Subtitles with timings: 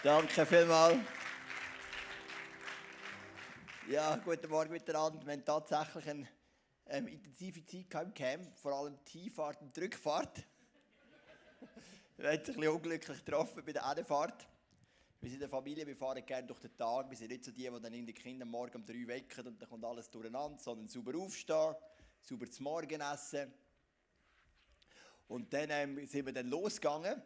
[0.00, 0.96] Danke vielmals.
[3.88, 5.26] Ja, guten Morgen miteinander.
[5.26, 6.28] Wir haben tatsächlich eine
[6.86, 10.44] ähm, intensive Zeit im Camp, vor allem die Hinfahrt und Rückfahrt.
[12.16, 14.46] Wir haben uns ein bisschen unglücklich getroffen bei der Hinfahrt.
[15.20, 17.10] Wir sind in der Familie, wir fahren gerne durch den Tag.
[17.10, 19.60] Wir sind nicht so die, die dann in die Kinder morgen um drei wecken und
[19.60, 21.74] dann kommt alles durcheinander, sondern sauber aufstehen,
[22.20, 23.52] sauber zum Morgen essen.
[25.26, 27.20] Und dann ähm, sind wir dann losgegangen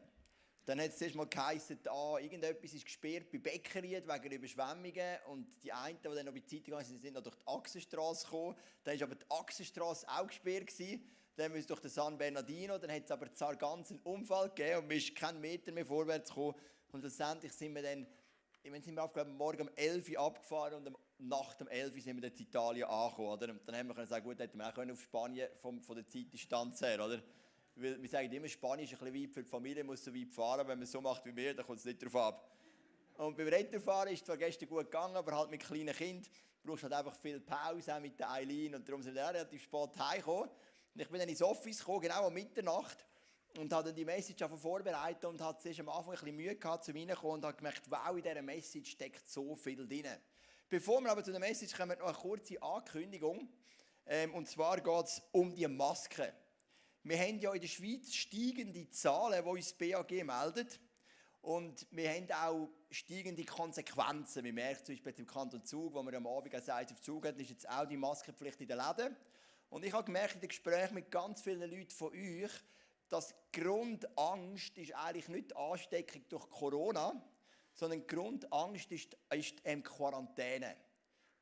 [0.64, 5.18] dann hat es zuerst mal geheißen, ah, irgendetwas ist gesperrt bei Bäckerien wegen Überschwemmungen.
[5.26, 8.24] Und die einen, die dann noch bei der Zeitung waren, sind noch durch die Achsenstraße
[8.26, 8.56] gekommen.
[8.84, 10.68] Dann war aber die Achsenstraße auch gesperrt.
[10.68, 11.04] Gewesen.
[11.34, 12.78] Dann müssen wir durch den San Bernardino.
[12.78, 15.86] Dann hat es aber zwar ganz einen Unfall gegeben und wir sind keinen Meter mehr
[15.86, 16.54] vorwärts gekommen.
[16.92, 18.06] Und letztendlich sind wir dann,
[18.62, 22.00] ich meine, sind wir aufgegeben, morgen um 11 Uhr abgefahren und Nacht um 11 Uhr
[22.00, 23.28] sind wir in Italien angekommen.
[23.30, 23.50] Oder?
[23.50, 26.82] Und dann haben wir sagen, gut, hätten wir auch auf Spanien vom, von der Zeitdistanz
[26.82, 27.20] her, oder?
[27.74, 30.32] Weil wir sagen immer, Spanisch ist ein bisschen weit für die Familie, muss so weit
[30.32, 30.68] fahren.
[30.68, 32.50] Wenn man es so macht wie wir, dann kommt es nicht darauf ab.
[33.16, 36.30] Und beim Retterfahren ist es zwar gestern gut gegangen, aber halt mit kleinen Kindern
[36.64, 38.74] brauchst du halt einfach viel Pause, auch mit der Eileen.
[38.74, 40.50] Und darum sind wir relativ spät heimgekommen.
[40.94, 43.06] Und ich bin dann ins Office gekommen, genau um Mitternacht.
[43.58, 46.84] Und habe dann die Message vorbereitet und hatte zuerst am Anfang ein bisschen Mühe gehabt,
[46.84, 50.06] zum reinkommen und habe gemerkt, wow, in dieser Message steckt so viel drin.
[50.70, 53.46] Bevor wir aber zu der Message kommen, noch eine kurze Ankündigung.
[54.06, 56.32] Ähm, und zwar geht es um die Maske.
[57.04, 60.78] Wir haben ja in der Schweiz steigende Zahlen, die uns BAG meldet.
[61.40, 64.44] Und wir haben auch steigende Konsequenzen.
[64.44, 67.40] Wir merken zum Beispiel im Kanton Zug, wo wir am Abend gesagt auf Zug haben,
[67.40, 69.16] ist jetzt auch die Maskenpflicht in den Läden.
[69.68, 72.52] Und ich habe gemerkt in den Gesprächen mit ganz vielen Leuten von euch,
[73.08, 77.20] dass Grundangst ist eigentlich nicht die Ansteckung durch Corona,
[77.74, 80.76] sondern Grundangst ist, ist ähm, Quarantäne.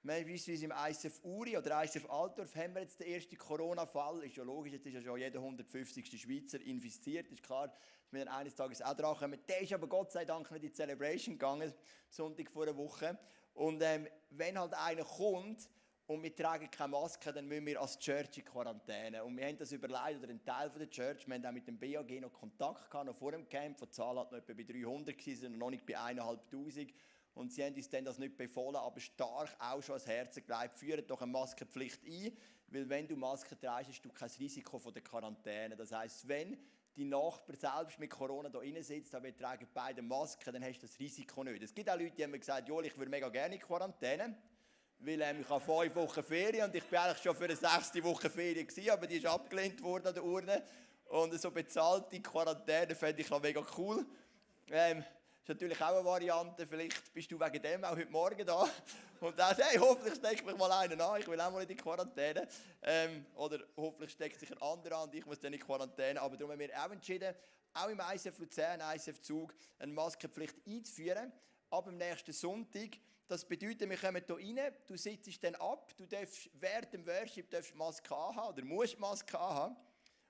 [0.02, 4.24] Beispielsweise im ISF Uri oder ISF Altdorf haben wir jetzt den ersten Corona-Fall.
[4.24, 6.18] Ist ja logisch, jetzt ist ja schon jeder 150.
[6.18, 7.30] Schweizer infiziert.
[7.30, 7.76] Ist klar, dass
[8.10, 9.38] wir dann eines Tages auch dran kommen.
[9.46, 11.72] Der ist aber Gott sei Dank nicht in die Celebration gegangen,
[12.08, 13.18] Sonntag vor einer Woche.
[13.52, 15.68] Und ähm, wenn halt einer kommt
[16.06, 19.22] und wir tragen keine Maske, dann müssen wir als Church in Quarantäne.
[19.22, 21.78] Und wir haben das überlegt, oder ein Teil der Church, wir haben auch mit dem
[21.78, 23.76] BAG noch Kontakt gehabt, noch vor dem Camp.
[23.76, 26.90] Die Zahl hat noch etwa bei 300 gewesen, noch nicht bei 1'500.
[27.34, 30.76] Und sie haben uns dann das nicht befohlen, aber stark auch schon ans Herz gelegt,
[30.76, 32.36] führen doch eine Maskenpflicht ein,
[32.68, 35.76] weil wenn du Maske trägst, hast du kein Risiko von der Quarantäne.
[35.76, 36.56] Das heißt, wenn
[36.96, 40.78] die Nachbar selbst mit Corona da drin sitzt, aber wir tragen beide Masken, dann hast
[40.78, 41.62] du das Risiko nicht.
[41.62, 44.36] Es gibt auch Leute, die haben mir gesagt, Joel, ich würde mega gerne in Quarantäne,
[44.98, 48.02] weil ähm, ich habe fünf Wochen Ferien und ich bin eigentlich schon für eine sechste
[48.04, 50.62] Woche Ferien gewesen, aber die ist abgelehnt worden an der Urne.
[51.06, 54.06] Und so bezahlte Quarantäne fände ich auch mega cool.
[54.70, 55.02] Ähm,
[55.42, 56.66] ist natürlich auch eine Variante.
[56.66, 58.68] Vielleicht bist du wegen dem auch heute Morgen da
[59.20, 61.76] und sagst, hey, hoffentlich steckt mich mal einen an, ich will auch mal in die
[61.76, 62.46] Quarantäne.
[62.82, 66.20] Ähm, oder hoffentlich steckt sich ein anderer an ich muss dann in die Quarantäne.
[66.20, 67.34] Aber darum haben wir auch entschieden,
[67.72, 71.32] auch im ISF Luzern, ISF Zug, eine Maskenpflicht einzuführen.
[71.70, 72.90] Ab dem nächsten Sonntag.
[73.28, 77.48] Das bedeutet, wir kommen hier rein, du sitzt dann ab, du darfst während dem Worship
[77.48, 79.76] darfst Maske anhaben oder musst Maske anhaben.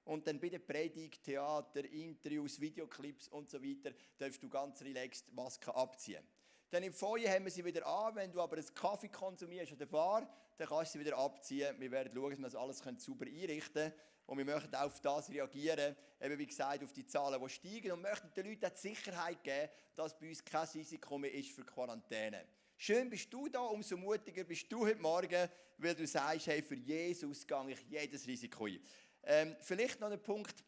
[0.04, 5.32] Und dann bei der Predigt, Theater, Interviews, Videoclips und so weiter, darfst du ganz relaxed
[5.32, 6.22] Maske abziehen.
[6.70, 8.14] Dann im Feuer haben wir sie wieder an.
[8.14, 11.74] Wenn du aber einen Kaffee konsumierst an der Bar, dann kannst du sie wieder abziehen.
[11.78, 13.92] Wir werden schauen, dass wir das alles sauber einrichten können.
[14.26, 17.90] Und wir möchten auch auf das reagieren, eben wie gesagt, auf die Zahlen, die steigen.
[17.90, 21.64] Und möchten den Leuten die Sicherheit geben, dass bei uns kein Risiko mehr ist für
[21.64, 22.46] Quarantäne.
[22.76, 26.76] Schön bist du da, umso mutiger bist du heute Morgen, weil du sagst, hey, für
[26.76, 28.80] Jesus gehe ich jedes Risiko ein.
[29.22, 30.64] Ähm, vielleicht noch ein Punkt.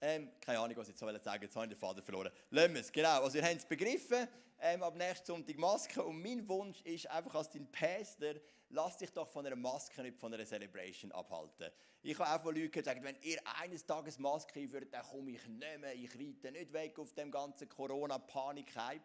[0.00, 2.30] Ähm, keine Ahnung, was ich jetzt sagen jetzt habe ich den Faden verloren.
[2.50, 3.22] Lassen wir es, genau.
[3.22, 4.28] Also, ihr habt es begriffen.
[4.60, 6.02] Ähm, ab nächsten Sonntag Maske.
[6.02, 8.34] Und mein Wunsch ist einfach als dein Pastor,
[8.70, 11.70] lass dich doch von einer Maske, nicht von einer Celebration abhalten.
[12.02, 15.46] Ich habe auch von Leuten gesagt, wenn ihr eines Tages Maske einführt, dann komme ich
[15.46, 15.94] nicht mehr.
[15.94, 19.02] Ich reite nicht weg auf dem ganzen Corona-Panik-Hype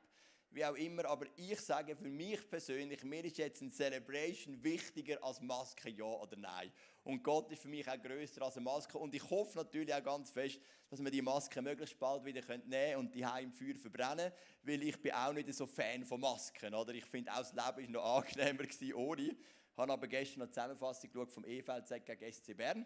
[0.53, 5.24] wie auch immer, aber ich sage für mich persönlich, mir ist jetzt eine Celebration wichtiger
[5.24, 6.72] als Maske, ja oder nein.
[7.03, 8.97] Und Gott ist für mich auch größer als eine Maske.
[8.97, 10.59] Und ich hoffe natürlich auch ganz fest,
[10.90, 14.31] dass wir die Maske möglichst bald wieder nehmen können und die im Feuer verbrennen,
[14.64, 16.73] weil ich bin auch nicht so Fan von Masken.
[16.73, 16.94] Oder?
[16.94, 18.64] Ich finde auch, das Leben war noch angenehmer
[18.96, 19.23] ohne.
[19.23, 22.85] Ich habe aber gestern eine Zusammenfassung vom EVZ gegen SC Bern.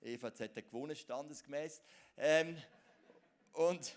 [0.00, 1.82] EVZ hat gewonnen, standesgemäß.
[2.16, 2.56] Ähm,
[3.52, 3.96] und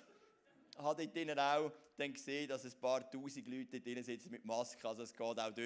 [0.77, 5.03] habe dort auch dann gesehen, dass ein paar tausend Leute drin sitzen mit Maske, also
[5.03, 5.57] es geht auch dort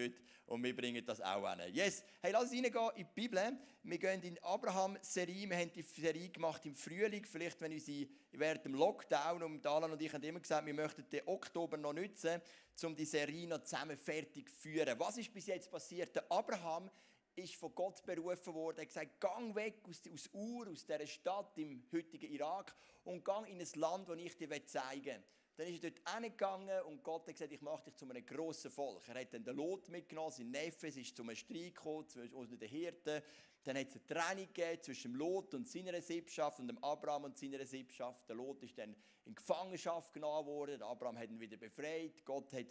[0.46, 1.74] und wir bringen das auch hin.
[1.74, 3.58] Yes, hey, lass uns reingehen in die Bibel.
[3.84, 8.66] Wir gehen in Abraham-Serie, wir haben die Serie gemacht im Frühling, vielleicht wenn sie während
[8.66, 12.42] dem Lockdown, und Alan und ich haben immer gesagt, wir möchten den Oktober noch nutzen,
[12.84, 14.98] um die Serie noch zusammen fertig zu führen.
[15.00, 16.16] Was ist bis jetzt passiert?
[16.16, 16.90] Der Abraham
[17.36, 18.78] ist von Gott berufen worden.
[18.78, 23.24] Er hat gesagt, gang weg aus, aus Ur, aus dieser Stadt im heutigen Irak und
[23.24, 25.24] gang in ein Land, das ich dir zeigen will.
[25.62, 28.72] Dann ist er dort hingegangen und Gott hat gesagt, ich mache dich zu einem grossen
[28.72, 29.08] Volk.
[29.08, 32.58] Er hat dann den Lot mitgenommen, sein Neffe, es ist zu einem Streit gekommen zwischen
[32.58, 33.22] den Hirten.
[33.64, 37.26] Dann hat es eine Trennung gegeben zwischen dem Lot und seiner Sippschaft und dem Abraham
[37.26, 38.28] und seiner Sippschaft.
[38.28, 42.26] Der Lot ist dann in Gefangenschaft genommen worden, der Abraham hat ihn wieder befreit.
[42.26, 42.66] Gott hat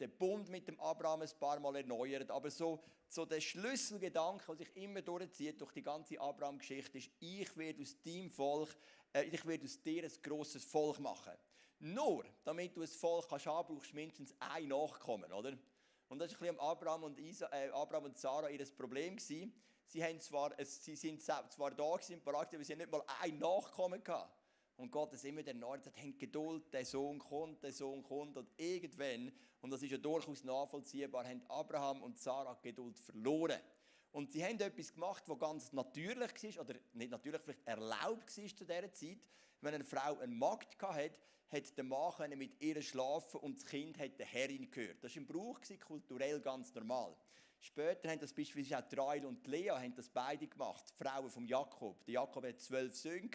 [0.00, 2.28] den Bund mit dem Abraham ein paar Mal erneuert.
[2.32, 7.56] Aber so, so der Schlüsselgedanke, der sich immer durchzieht durch die ganze Abraham-Geschichte, ist, ich
[7.56, 8.76] werde aus deinem Volk,
[9.12, 11.34] äh, ich werde aus dir ein grosses Volk machen.
[11.84, 15.58] Nur, damit du ein Volk haben, brauchst du mindestens ein Nachkommen, oder?
[16.08, 19.16] Und das war ein bisschen Abraham und, Isa, äh, Abraham und Sarah ihr Problem.
[19.16, 19.52] Gewesen.
[19.86, 21.42] Sie, haben zwar, sie sind zwar
[21.72, 24.32] da gewesen, aber sie haben nicht mal ein Nachkommen gehabt.
[24.76, 28.36] Und Gott ist immer der Nord, hat Geduld, der Sohn kommt, der Sohn kommt.
[28.36, 33.58] Und irgendwann, und das ist ja durchaus nachvollziehbar, haben Abraham und Sarah Geduld verloren.
[34.12, 38.46] Und sie haben etwas gemacht, was ganz natürlich war, oder nicht natürlich, vielleicht erlaubt war
[38.46, 39.18] zu dieser Zeit.
[39.60, 41.18] Wenn eine Frau eine Magd hatte,
[41.50, 45.02] hat der Mann mit ihr schlafen und das Kind hat der Herrin gehört.
[45.02, 47.16] Das war im Brauch, kulturell ganz normal.
[47.60, 51.46] Später haben das beispielsweise auch Trail und Lea haben das beide gemacht, die Frauen von
[51.46, 52.04] Jakob.
[52.06, 53.28] Der Jakob hatte zwölf Söhne,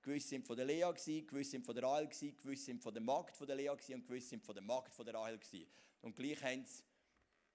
[0.00, 3.36] gewisse sind von der Lea, gewisse sind von der Rahel, gewisse sind von der Magd
[3.36, 5.40] von der Lea und gewisse sind von der Magd von der Rahel.
[6.02, 6.84] Und gleich haben sie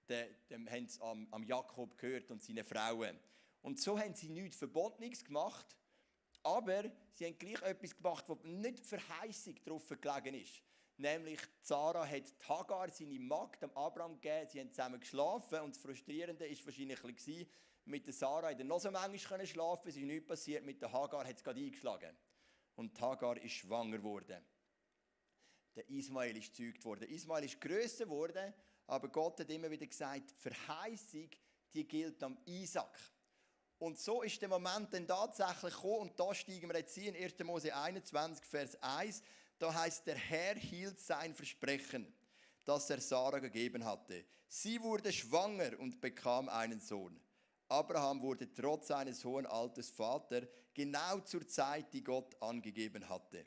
[0.10, 3.18] den, haben sie am, am Jakob gehört und seine Frauen.
[3.62, 5.76] Und so haben sie nichts Verbotenes gemacht,
[6.44, 10.62] aber sie haben gleich etwas gemacht, was nicht Verheißung drauf gelegen ist.
[10.98, 14.50] Nämlich Sarah hat Hagar, seine Magd, am Abraham gegeben.
[14.50, 17.48] Sie haben zusammen geschlafen und das Frustrierende war wahrscheinlich ein bisschen,
[17.86, 21.26] mit der Sarah in noch so manchmal schlafen Es ist nichts passiert, mit der Hagar
[21.26, 22.16] hat es gerade eingeschlagen.
[22.76, 24.46] Und Hagar ist schwanger geworden.
[25.76, 27.10] Der Ismael ist gezeugt worden.
[27.10, 28.54] Ismael ist grösser geworden
[28.90, 31.30] aber Gott hat immer wieder gesagt, die Verheißung,
[31.74, 32.98] die gilt am Isaac.
[33.78, 37.40] Und so ist der Moment dann tatsächlich gekommen, und da steigen wir jetzt in 1.
[37.44, 39.22] Mose 21, Vers 1.
[39.58, 42.14] Da heißt der Herr hielt sein Versprechen,
[42.66, 44.26] das er Sarah gegeben hatte.
[44.48, 47.20] Sie wurde schwanger und bekam einen Sohn.
[47.68, 53.46] Abraham wurde trotz seines hohen Alters Vater, genau zur Zeit, die Gott angegeben hatte.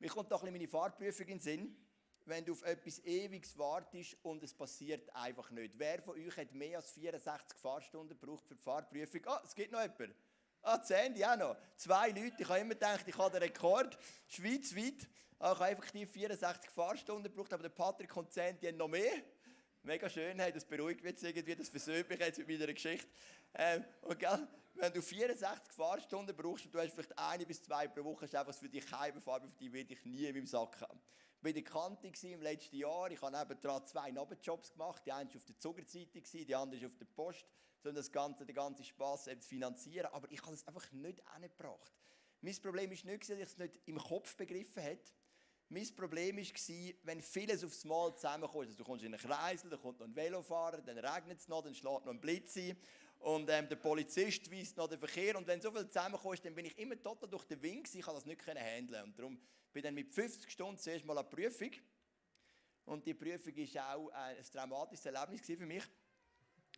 [0.00, 1.83] Mir kommt doch meine Fahrprüfung in den Sinn
[2.26, 5.78] wenn du auf etwas Ewiges wartest und es passiert einfach nicht.
[5.78, 9.20] Wer von euch hat mehr als 64 Fahrstunden gebraucht für die Fahrprüfung?
[9.26, 10.14] Ah, es gibt noch jemanden.
[10.62, 11.56] Ah, 10, auch noch.
[11.76, 12.36] Zwei Leute.
[12.38, 13.98] Ich habe immer gedacht, ich habe den Rekord
[14.28, 15.08] schweizweit.
[15.38, 18.78] Ah, ich habe einfach die 64 Fahrstunden gebraucht, aber der Patrick und 10, die haben
[18.78, 19.22] noch mehr.
[19.86, 23.06] Mega schön, das beruhigt mich jetzt irgendwie, das versöhnt mich jetzt mit meiner Geschichte.
[23.52, 27.86] Ähm, und gell, wenn du 64 Fahrstunden brauchst und du hast vielleicht eine bis zwei
[27.88, 30.46] pro Woche, ist einfach für dich keine Farbe, auf die will ich nie in meinem
[30.46, 30.98] Sack haben.
[31.36, 33.10] Ich war in der Kante im letzten Jahr.
[33.10, 35.02] Ich habe nebenan zwei Nebenjobs gemacht.
[35.04, 37.44] Die eine war auf der Zuckerseite, die andere war auf der Post,
[37.84, 40.06] um das ganze, den ganzen Spass zu finanzieren.
[40.14, 41.92] Aber ich habe es einfach nicht angebracht.
[42.40, 44.98] Mein Problem war nicht, dass ich es nicht im Kopf begriffen habe.
[45.68, 48.66] Mein Problem war, wenn vieles aufs Mal zusammenkommt.
[48.66, 51.62] Also du kommst in einen Kreisel, dann kommt noch ein Velofahrer, dann regnet es noch,
[51.62, 52.76] dann schlägt noch ein Blitz ein
[53.24, 55.36] und ähm, der Polizist weist noch den Verkehr.
[55.38, 57.92] Und wenn so viel zusammenkommt, dann bin ich immer total durch den Wind.
[57.94, 59.02] Ich kann das nicht handeln.
[59.04, 59.40] Und darum
[59.72, 61.70] bin dann mit 50 Stunden zuerst mal eine Prüfung.
[62.84, 65.84] Und die Prüfung war auch ein dramatisches Erlebnis für mich.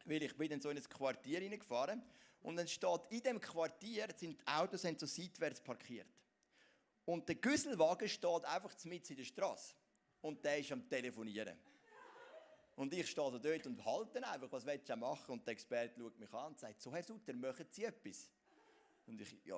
[0.05, 2.01] Weil ich bin dann so in ein Quartier hineingefahren
[2.43, 6.07] und dann steht in dem Quartier, sind die Autos sind so seitwärts parkiert.
[7.07, 9.75] Und der Güsselwagen steht einfach mitten in der Straße.
[10.21, 11.57] Und der ist am Telefonieren.
[12.75, 15.33] Und ich stehe da dort und halte einfach, was willst du machen?
[15.33, 18.31] Und der Experte schaut mich an und sagt, so Herr Sutter, machen Sie etwas?
[19.07, 19.57] Und ich, ja,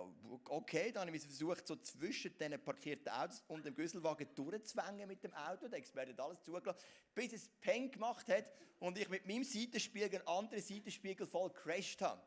[0.51, 5.25] okay, dann habe ich versucht, so zwischen diesen parkierten Autos und dem Güsselwagen durchzwängen mit
[5.25, 5.69] dem Auto.
[5.69, 6.79] Der Experte hat alles zugelassen,
[7.15, 8.45] bis es Peng gemacht hat
[8.79, 12.23] und ich mit meinem Seitenspiegel einen anderen Seitenspiegel voll crashed habe.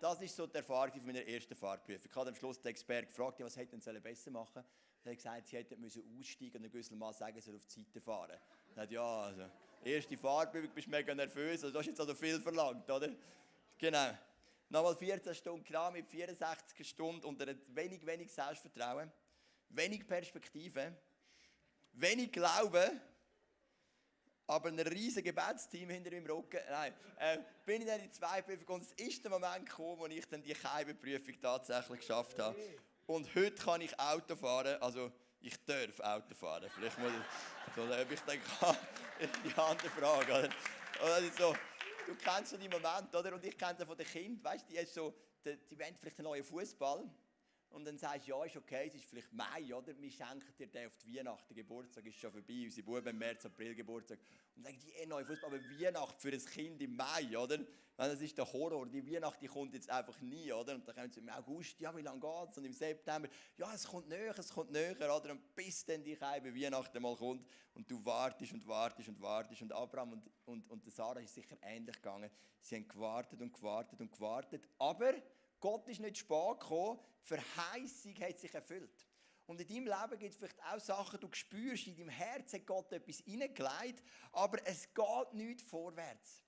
[0.00, 2.08] Das ist so die Erfahrung von meiner ersten Fahrprüfung.
[2.08, 4.66] Ich habe am Schluss den Experten gefragt, was hätten sie besser machen sollen.
[5.04, 7.82] Er hat gesagt, sie hätten müssen aussteigen und den Güsselmann sagen, er soll auf die
[7.82, 8.38] Seite fahren.
[8.76, 9.42] Er hat ja, also,
[9.82, 13.10] erste Fahrprüfung, bist mega nervös, also, das ist jetzt also viel verlangt, oder?
[13.76, 14.16] Genau.
[14.68, 19.10] Nochmal 14 Stunden Kram mit 64 Stunden unter wenig, wenig Selbstvertrauen,
[19.70, 20.94] wenig Perspektive,
[21.92, 23.00] wenig Glauben,
[24.48, 26.58] aber ein riesiges Gebetsteam hinter meinem Rücken.
[26.70, 29.98] Nein, äh, bin ich dann in die zweite Prüfung und es ist der Moment gekommen,
[29.98, 32.56] wo ich dann die Keimprüfung tatsächlich geschafft habe.
[33.06, 36.68] Und heute kann ich Auto fahren, also ich darf Auto fahren.
[36.74, 38.76] Vielleicht muss ich, so, ob ich dann kann,
[39.44, 40.32] die andere Frage.
[40.32, 41.14] Oder?
[41.14, 41.56] Also so,
[42.06, 43.34] du kennst so die Momente, oder?
[43.34, 45.14] Und ich kenne das von den Kindern, weißt du, die, so,
[45.44, 47.08] die, die wollen vielleicht einen neuen Fußball.
[47.70, 49.92] Und dann sagst du, ja, ist okay, es ist vielleicht Mai, oder?
[50.00, 51.54] Wir schenken dir den auf die Weihnachten.
[51.54, 54.18] Geburtstag ist schon vorbei, unsere Buben im März, April Geburtstag.
[54.56, 57.58] Und dann die, eh, neue Fußball, aber Weihnachten für ein Kind im Mai, oder?
[57.96, 58.86] Das ist der Horror.
[58.86, 60.76] Die Weihnacht die kommt jetzt einfach nie, oder?
[60.76, 62.58] Und dann kommen sie im August, ja, wie lange geht es?
[62.58, 65.32] Und im September, ja, es kommt näher, es kommt näher, oder?
[65.32, 67.44] Und bis dann die Keibe Weihnachten mal kommt
[67.74, 69.62] und du wartest und wartest und wartest.
[69.62, 72.30] Und Abraham und, und, und Sarah ist sicher ähnlich gegangen.
[72.60, 75.14] Sie haben gewartet und gewartet und gewartet, aber
[75.60, 79.06] Gott ist nicht spät gekommen, die Verheißung hat sich erfüllt.
[79.46, 82.66] Und in deinem Leben gibt es vielleicht auch Sachen, du spürst, in deinem Herzen hat
[82.66, 86.42] Gott etwas hineingelegt, aber es geht nicht vorwärts.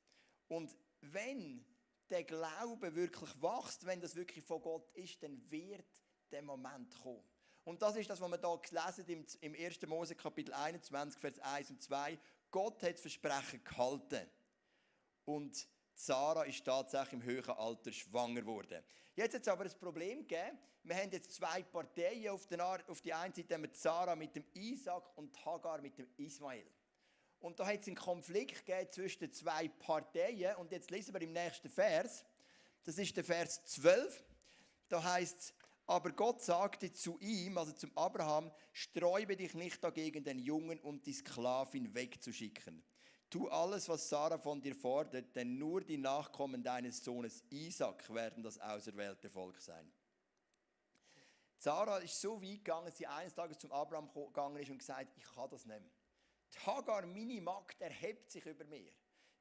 [0.49, 1.64] Und wenn
[2.11, 5.87] der Glaube wirklich wächst, wenn das wirklich von Gott ist, dann wird
[6.31, 7.25] der Moment kommen.
[7.64, 9.83] Und das ist das, was wir hier gelesen im 1.
[9.87, 12.19] Mose Kapitel 21, Vers 1 und 2.
[12.50, 14.29] Gott hat das Versprechen gehalten.
[15.25, 15.69] Und
[16.07, 18.83] Sarah ist tatsächlich im höheren Alter schwanger geworden.
[19.16, 20.59] Jetzt hat es aber ein Problem gegeben.
[20.83, 22.30] Wir haben jetzt zwei Parteien.
[22.30, 25.99] Auf, der, auf die einen Seite haben wir Sarah mit dem Isaac und Hagar mit
[25.99, 26.66] dem Ismael.
[27.40, 30.57] Und da hat es einen Konflikt gegeben zwischen den zwei Parteien.
[30.57, 32.25] Und jetzt lesen wir im nächsten Vers.
[32.85, 34.25] Das ist der Vers 12.
[34.88, 35.54] Da heißt
[35.87, 41.04] aber Gott sagte zu ihm, also zum Abraham, sträube dich nicht dagegen, den Jungen und
[41.04, 42.85] die Sklavin wegzuschicken.
[43.31, 48.43] Tu alles, was Sarah von dir fordert, denn nur die Nachkommen deines Sohnes Isaac werden
[48.43, 49.93] das auserwählte Volk sein.
[51.57, 55.17] Sarah ist so weit gegangen, dass sie eines Tages zum Abraham gegangen ist und gesagt,
[55.17, 55.81] ich kann das nicht.
[56.53, 58.91] Die Hagar, meine Magd, erhebt sich über mir.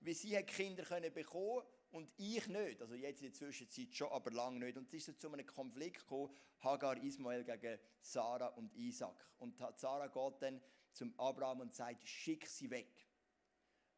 [0.01, 2.81] Wie sie hat Kinder können bekommen und ich nicht.
[2.81, 4.77] Also jetzt in der Zwischenzeit schon, aber lange nicht.
[4.77, 9.15] Und es ist so zu einem Konflikt gekommen, Hagar, Ismael gegen Sarah und Isaac.
[9.39, 10.62] Und Sarah geht dann
[10.93, 13.08] zum Abraham und sagt, schick sie weg.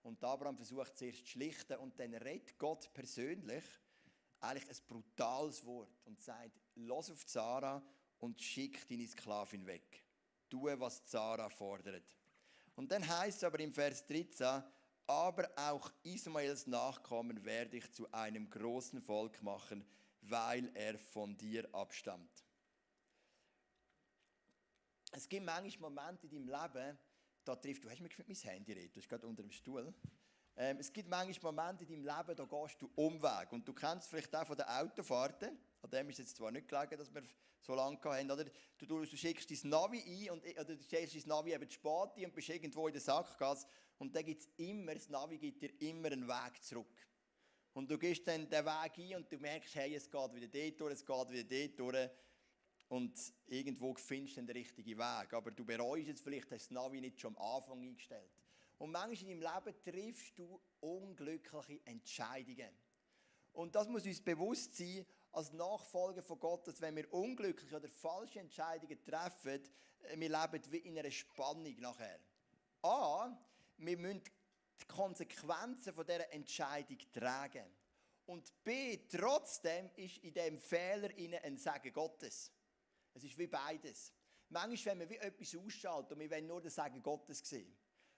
[0.03, 3.63] Und Abraham versucht zuerst zu schlichten und dann redet Gott persönlich
[4.39, 7.81] eigentlich ein brutales Wort und sagt, los auf Sarah
[8.19, 10.03] und schick deine Sklavin weg.
[10.49, 12.17] Tue, was Sarah fordert.
[12.75, 14.63] Und dann heißt es aber im Vers 13,
[15.07, 19.85] aber auch Ismaels Nachkommen werde ich zu einem großen Volk machen,
[20.21, 22.43] weil er von dir abstammt.
[25.11, 26.97] Es gibt manchmal Momente in deinem Leben,
[27.43, 29.93] da trifft, du hast mir gefühlt mein Handy redet, du bist gerade unter dem Stuhl.
[30.57, 33.51] Ähm, es gibt manchmal Momente in deinem Leben, da gehst du Umweg.
[33.51, 35.57] Und du kennst vielleicht auch von den Autofahrten.
[35.81, 37.23] An dem ist jetzt zwar nicht gelegen, dass wir
[37.61, 38.45] so lange hatten, oder?
[38.77, 42.09] Du, du, du schickst dein Navi ein und, oder du stellst dein Navi eben spät
[42.17, 43.65] ein und bist irgendwo in der Sackgasse.
[43.97, 47.07] Und dann gibt es immer, das Navi gibt dir immer einen Weg zurück.
[47.73, 50.81] Und du gehst dann den Weg ein und du merkst, hey, es geht wieder dort
[50.81, 52.09] durch, es geht wieder dort durch
[52.91, 53.17] und
[53.47, 55.33] irgendwo findest du den richtigen Weg.
[55.33, 58.29] Aber du bereust jetzt vielleicht, hast das Navi nicht schon am Anfang eingestellt.
[58.79, 62.69] Und manchmal in deinem Leben triffst du unglückliche Entscheidungen.
[63.53, 67.87] Und das muss uns bewusst sein, als Nachfolger von Gott, dass wenn wir unglückliche oder
[67.87, 69.63] falsche Entscheidungen treffen,
[70.01, 72.19] äh, wir leben wie in einer Spannung nachher.
[72.81, 73.31] A,
[73.77, 74.21] wir müssen
[74.81, 77.71] die Konsequenzen von dieser Entscheidung tragen.
[78.25, 81.09] Und B, trotzdem ist in diesem Fehler
[81.41, 82.51] ein Segen Gottes.
[83.13, 84.13] Es ist wie beides.
[84.49, 87.75] Manchmal, wenn wir wie etwas ausschalten und wir wollen nur das Sagen Gottes sehen.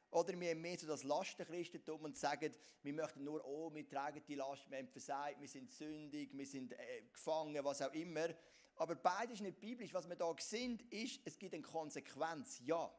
[0.09, 4.23] Oder wir haben mehr so das Lastenchristentum und sagen, wir möchten nur, oh, wir tragen
[4.27, 8.27] die Last, wir haben versagt, wir sind sündig, wir sind äh, gefangen, was auch immer.
[8.75, 9.93] Aber beides ist nicht biblisch.
[9.93, 12.59] Was wir da sehen, ist, es gibt eine Konsequenz.
[12.63, 12.93] Ja,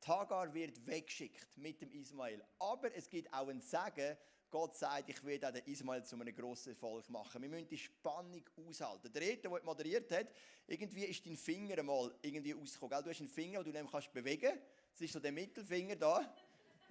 [0.00, 2.44] Tagar wird weggeschickt mit dem Ismael.
[2.58, 4.16] Aber es gibt auch ein Sagen,
[4.52, 7.40] Gott sagt, ich werde auch den Ismael zu einem grossen Volk machen.
[7.40, 9.10] Wir müssen die Spannung aushalten.
[9.10, 10.26] Der Redner, der moderiert hat,
[10.66, 13.02] irgendwie ist dein Finger einmal irgendwie rausgekommen.
[13.02, 14.62] Du hast einen Finger, den du kannst bewegen kannst.
[14.92, 16.34] Das ist so der Mittelfinger da.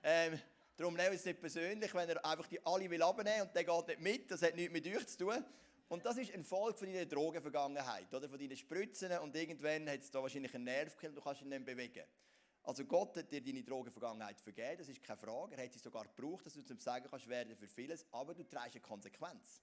[0.04, 0.40] Ähm,
[0.76, 3.64] darum nehmen wir es nicht persönlich, wenn er einfach die alle will abnehmen und der
[3.64, 4.32] geht nicht mit.
[4.32, 5.46] Das hat nichts mit euch zu tun.
[5.88, 8.28] Und das ist ein Volk von deiner Drogenvergangenheit, oder?
[8.28, 9.12] von deinen Spritzen.
[9.20, 12.06] Und irgendwann hat es da wahrscheinlich einen Nerv gekillt, du kannst ihn nicht bewegen.
[12.64, 15.56] Also Gott hat dir deine Drogenvergangenheit vergeben, das ist keine Frage.
[15.56, 18.44] Er hat sie sogar gebraucht, dass du zum Sagen kannst werden für vieles, aber du
[18.44, 19.62] trägst eine Konsequenz.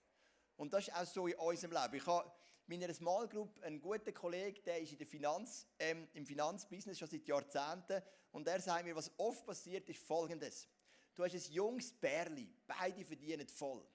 [0.56, 1.94] Und das ist auch so in unserem Leben.
[1.94, 2.30] Ich habe
[2.66, 6.98] in meiner Small Group einen guten Kollegen, der ist in der Finanz, ähm, im Finanzbusiness
[6.98, 8.02] schon seit Jahrzehnten
[8.32, 10.68] und er sagt mir, was oft passiert, ist folgendes.
[11.14, 13.86] Du hast ein junges Bärli, beide verdienen voll.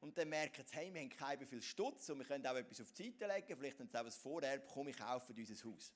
[0.00, 2.80] Und dann merken sie, hey, wir haben keinen viel Stutz und wir können auch etwas
[2.80, 5.92] auf die Seite legen, vielleicht haben sie auch ein Vorerb, komm, ich kaufe unser Haus.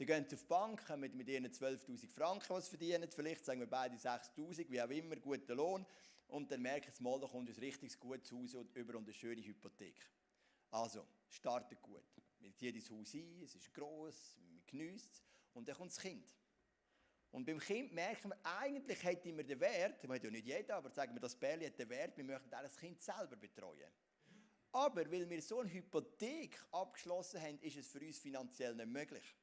[0.00, 3.66] Die gehen auf die Bank, kommen mit ihren 12'000 Franken, was verdienen, vielleicht sagen wir
[3.66, 5.84] beide 6'000, wie auch immer, guten Lohn.
[6.28, 9.42] Und dann merken sie mal, da kommt ein richtig gutes Haus über und eine schöne
[9.42, 10.00] Hypothek.
[10.70, 12.02] Also, startet gut.
[12.38, 15.22] Wir ziehen ins Haus ein, es ist gross, man genießt es.
[15.52, 16.34] Und dann kommt das Kind.
[17.30, 20.76] Und beim Kind merken wir, eigentlich hätte wir den Wert, wir haben ja nicht jeder,
[20.76, 23.90] aber sagen wir, das Bärli hat den Wert, wir möchten das Kind selber betreuen.
[24.72, 29.36] Aber weil wir so eine Hypothek abgeschlossen haben, ist es für uns finanziell nicht möglich.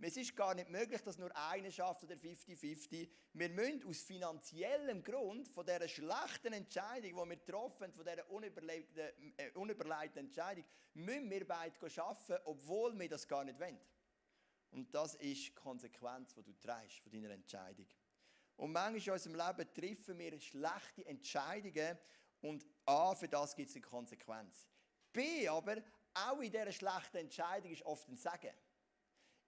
[0.00, 3.08] Es ist gar nicht möglich, dass nur einer schafft oder 50-50.
[3.34, 9.12] Wir müssen aus finanziellem Grund von dieser schlechten Entscheidung, die wir getroffen von dieser unüberlegten,
[9.36, 13.78] äh, unüberlegten Entscheidung, müssen wir beide arbeiten, obwohl wir das gar nicht wollen.
[14.72, 17.86] Und das ist die Konsequenz, die du trägst von deiner Entscheidung.
[18.56, 21.98] Und manchmal in unserem Leben treffen wir schlechte Entscheidungen
[22.40, 24.66] und A, für das gibt es eine Konsequenz.
[25.12, 25.76] B, aber
[26.14, 28.54] auch in dieser schlechten Entscheidung ist oft ein Segen.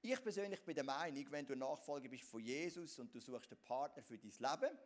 [0.06, 3.62] Ich persönlich bin der Meinung, wenn du Nachfolger bist von Jesus und du suchst einen
[3.62, 4.78] Partner für dein Leben,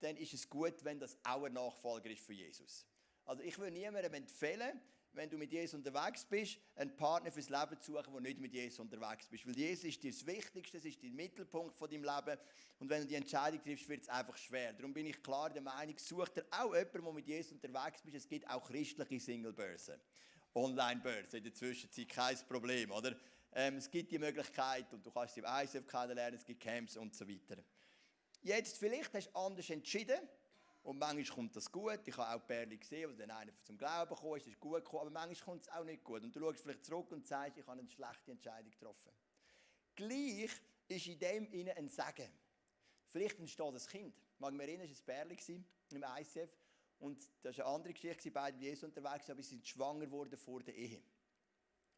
[0.00, 2.86] dann ist es gut, wenn das auch ein Nachfolger ist von Jesus.
[3.26, 4.80] Also ich würde niemandem empfehlen,
[5.12, 8.54] wenn du mit Jesus unterwegs bist, einen Partner fürs Leben zu suchen, der nicht mit
[8.54, 9.46] Jesus unterwegs bist.
[9.46, 12.40] Weil Jesus ist dir das Wichtigste, das ist der Mittelpunkt von deinem Leben.
[12.78, 14.72] Und wenn du die Entscheidung triffst, wird es einfach schwer.
[14.72, 18.16] Darum bin ich klar der Meinung, such dir auch jemanden, der mit Jesus unterwegs bist.
[18.16, 20.00] Es gibt auch christliche Single-Börsen.
[20.54, 23.14] Online-Börsen in der Zwischenzeit, kein Problem, oder?
[23.56, 26.96] Ähm, es gibt die Möglichkeit und du kannst sie im ISF kennenlernen, es gibt Camps
[26.96, 27.62] und so weiter.
[28.42, 30.18] Jetzt, vielleicht hast du anders entschieden
[30.82, 32.00] und manchmal kommt das gut.
[32.04, 35.02] Ich habe auch Perli gesehen, wo dann einer zum Glauben gekommen ist, ist gut gekommen,
[35.02, 36.24] aber manchmal kommt es auch nicht gut.
[36.24, 39.12] Und du schaust vielleicht zurück und sagst, ich habe eine schlechte Entscheidung getroffen.
[39.94, 40.50] Gleich
[40.88, 42.30] ist in dem innen ein Segen.
[43.06, 44.14] Vielleicht entsteht das Kind.
[44.38, 46.50] Mag mich erinnern, es war ein Perli im ICF
[46.98, 50.36] und das war eine andere Geschichte, beide mit Jesus unterwegs, aber sie sind schwanger geworden
[50.36, 51.00] vor der Ehe.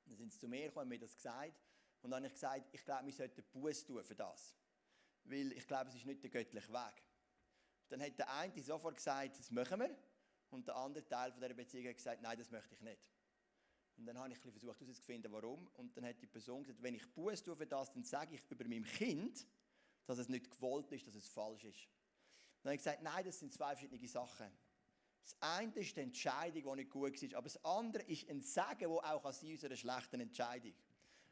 [0.07, 1.61] Dann sind sie zu mir gekommen und mir das gesagt.
[2.03, 4.55] Und dann habe ich gesagt, ich glaube, wir sollten Buß tun für das.
[5.25, 7.03] Weil ich glaube, es ist nicht der göttliche Weg.
[7.89, 9.97] Dann hat der eine sofort gesagt, das machen wir.
[10.51, 13.11] Und der andere Teil von dieser Beziehung hat gesagt, nein, das möchte ich nicht.
[13.97, 15.67] Und dann habe ich versucht herauszufinden, warum.
[15.75, 18.43] Und dann hat die Person gesagt, wenn ich Buß tue für das, dann sage ich
[18.51, 19.47] über meinem Kind,
[20.05, 21.89] dass es nicht gewollt ist, dass es falsch ist.
[22.63, 24.51] Dann habe ich gesagt, nein, das sind zwei verschiedene Sachen.
[25.26, 28.78] Das eine ist die Entscheidung, die nicht gut war, aber das andere ist ein Segen,
[28.78, 30.73] der auch sein unserer schlechten Entscheidung.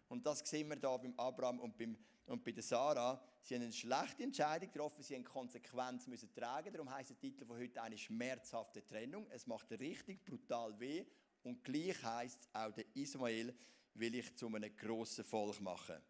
[0.08, 1.96] Und das sehen wir hier beim Abraham und, beim,
[2.26, 3.22] und bei der Sarah.
[3.40, 6.72] Sie haben eine schlechte Entscheidung getroffen, sie haben Konsequenz müssen tragen.
[6.72, 9.28] Darum heißt der Titel von heute eine schmerzhafte Trennung.
[9.30, 11.04] Es macht richtig brutal weh
[11.44, 13.54] und gleich heißt es auch der Ismael
[13.94, 16.02] will ich zu einem grossen Volk machen.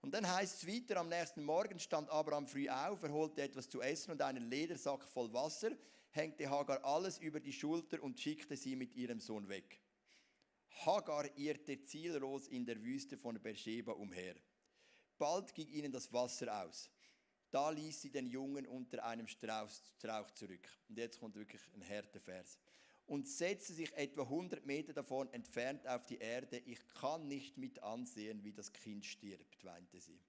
[0.00, 3.68] Und dann heißt es weiter, am nächsten Morgen stand Abraham früh auf, er holte etwas
[3.68, 5.72] zu essen und einen Ledersack voll Wasser
[6.14, 9.80] hängte Hagar alles über die Schulter und schickte sie mit ihrem Sohn weg.
[10.86, 14.36] Hagar irrte ziellos in der Wüste von Beersheba umher.
[15.18, 16.90] Bald ging ihnen das Wasser aus.
[17.50, 19.70] Da ließ sie den Jungen unter einem Strauch,
[20.32, 20.68] zurück.
[20.88, 22.58] Und jetzt kommt wirklich ein härter Vers.
[23.06, 26.58] Und setzte sich etwa 100 Meter davon entfernt auf die Erde.
[26.58, 30.20] Ich kann nicht mit ansehen, wie das Kind stirbt, weinte sie.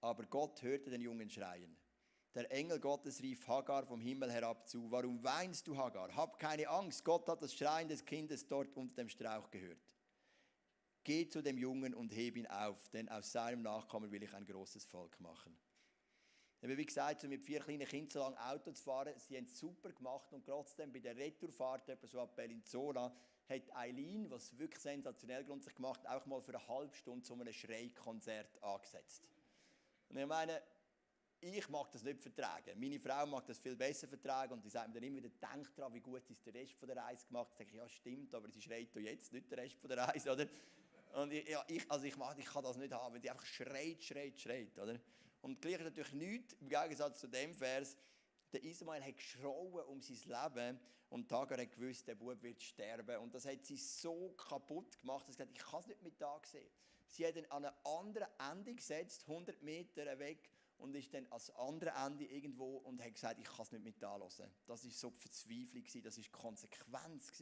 [0.00, 1.76] Aber Gott hörte den Jungen schreien.
[2.38, 4.88] Der Engel Gottes rief Hagar vom Himmel herab zu.
[4.92, 6.14] Warum weinst du, Hagar?
[6.14, 7.04] Hab keine Angst.
[7.04, 9.80] Gott hat das Schreien des Kindes dort unter dem Strauch gehört.
[11.02, 14.46] Geh zu dem Jungen und heb ihn auf, denn aus seinem Nachkommen will ich ein
[14.46, 15.58] großes Volk machen.
[16.60, 19.58] Wie gesagt, so mit vier kleinen Kindern so lange Auto zu fahren, sie haben es
[19.58, 23.12] super gemacht und trotzdem bei der Retourfahrt, etwa so ab Bellinzona,
[23.48, 27.52] hat Eileen, was wirklich sensationell grundsätzlich gemacht, auch mal für eine halbe Stunde zu einem
[27.52, 29.24] Schreikonzert angesetzt.
[30.08, 30.62] Und ich meine,
[31.40, 32.78] ich mag das nicht vertragen.
[32.78, 35.74] Meine Frau mag das viel besser vertragen und die sagt mir dann immer wieder, denk
[35.74, 37.52] daran, wie gut ist der Rest von der Reise gemacht.
[37.52, 40.32] Ich sage, ja stimmt, aber sie schreit doch jetzt, nicht der Rest von der Reise,
[40.32, 40.46] oder?
[41.14, 43.46] Und ich, ja, ich, also ich, mag, ich kann das nicht haben, wenn sie einfach
[43.46, 44.98] schreit, schreit, schreit, oder?
[45.40, 47.96] Und gleich ist natürlich nichts, im Gegensatz zu dem Vers,
[48.52, 53.18] der Ismael hat geschrauen um sein Leben und Tagar hat gewusst, der Bub wird sterben.
[53.18, 56.20] Und das hat sie so kaputt gemacht, dass sie gesagt ich kann es nicht mit
[56.20, 56.68] da sehen.
[57.06, 61.50] Sie hat ihn an einem anderen Ende gesetzt, 100 Meter weg, und ist dann ans
[61.50, 64.50] andere Ende irgendwo und hat gesagt, ich kann es nicht mit anhören.
[64.66, 67.32] Das war so die Verzweiflung, das war die Konsequenz.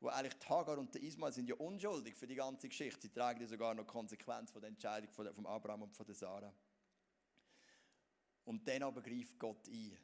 [0.00, 3.00] Wo eigentlich Hagar und der Ismael sind ja unschuldig für die ganze Geschichte.
[3.02, 6.14] Sie tragen ja sogar noch Konsequenz von der Entscheidung von von Abraham und von der
[6.14, 6.54] Sarah.
[8.44, 9.98] Und dann aber greift Gott ein.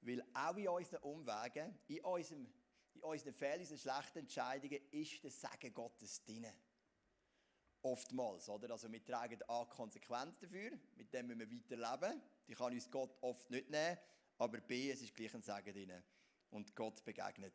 [0.00, 2.48] Weil auch in unseren Umwegen, in, unserem,
[2.94, 6.46] in unseren Fehlern, in unseren schlechten Entscheidungen ist der Segen Gottes drin.
[7.88, 8.70] Oftmals, oder?
[8.70, 12.20] Also wir tragen A Konsequenzen dafür, mit dem müssen wir weiterleben.
[12.46, 13.96] Die kann uns Gott oft nicht nehmen,
[14.36, 16.02] aber B, es ist gleich ein Segen drin.
[16.50, 17.54] Und Gott begegnet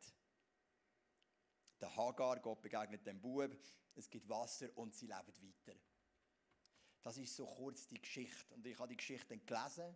[1.80, 3.56] der Hagar, Gott begegnet dem Bub,
[3.96, 5.78] es gibt Wasser und sie leben weiter.
[7.04, 8.56] Das ist so kurz die Geschichte.
[8.56, 9.96] Und ich habe die Geschichte dann gelesen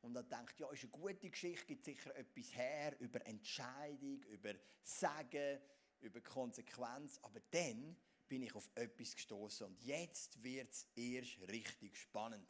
[0.00, 4.54] und dann denkt, ja, ist eine gute Geschichte, gibt sicher etwas her über Entscheidung, über
[4.82, 5.60] Sagen,
[6.00, 7.18] über Konsequenz.
[7.22, 7.96] Aber dann
[8.28, 12.48] bin ich auf etwas gestoßen und jetzt wird es erst richtig spannend.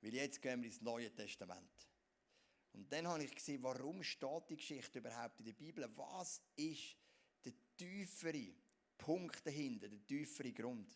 [0.00, 1.88] Weil jetzt gehen wir ins Neue Testament.
[2.72, 5.90] Und dann habe ich gesehen, warum steht die Geschichte überhaupt in der Bibel?
[5.96, 6.96] Was ist
[7.78, 8.52] tiefere
[8.98, 10.94] Punkt dahinter, der tiefere Grund.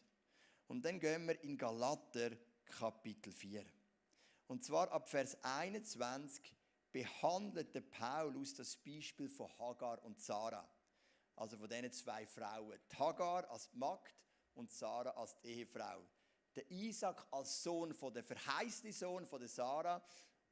[0.66, 2.32] Und dann gehen wir in Galater
[2.64, 3.64] Kapitel 4.
[4.48, 6.52] Und zwar ab Vers 21
[6.90, 10.68] behandelt der Paulus das Beispiel von Hagar und Sarah.
[11.36, 12.78] Also von diesen zwei Frauen.
[12.90, 14.14] Die Hagar als die Magd
[14.54, 16.06] und Sarah als die Ehefrau.
[16.54, 20.02] Der Isaac als Sohn von der verheißene Sohn von der Sarah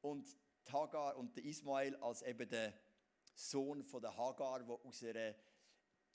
[0.00, 0.26] und
[0.72, 2.72] Hagar und der Ismael als eben der
[3.34, 5.34] Sohn von der Hagar, der aus einer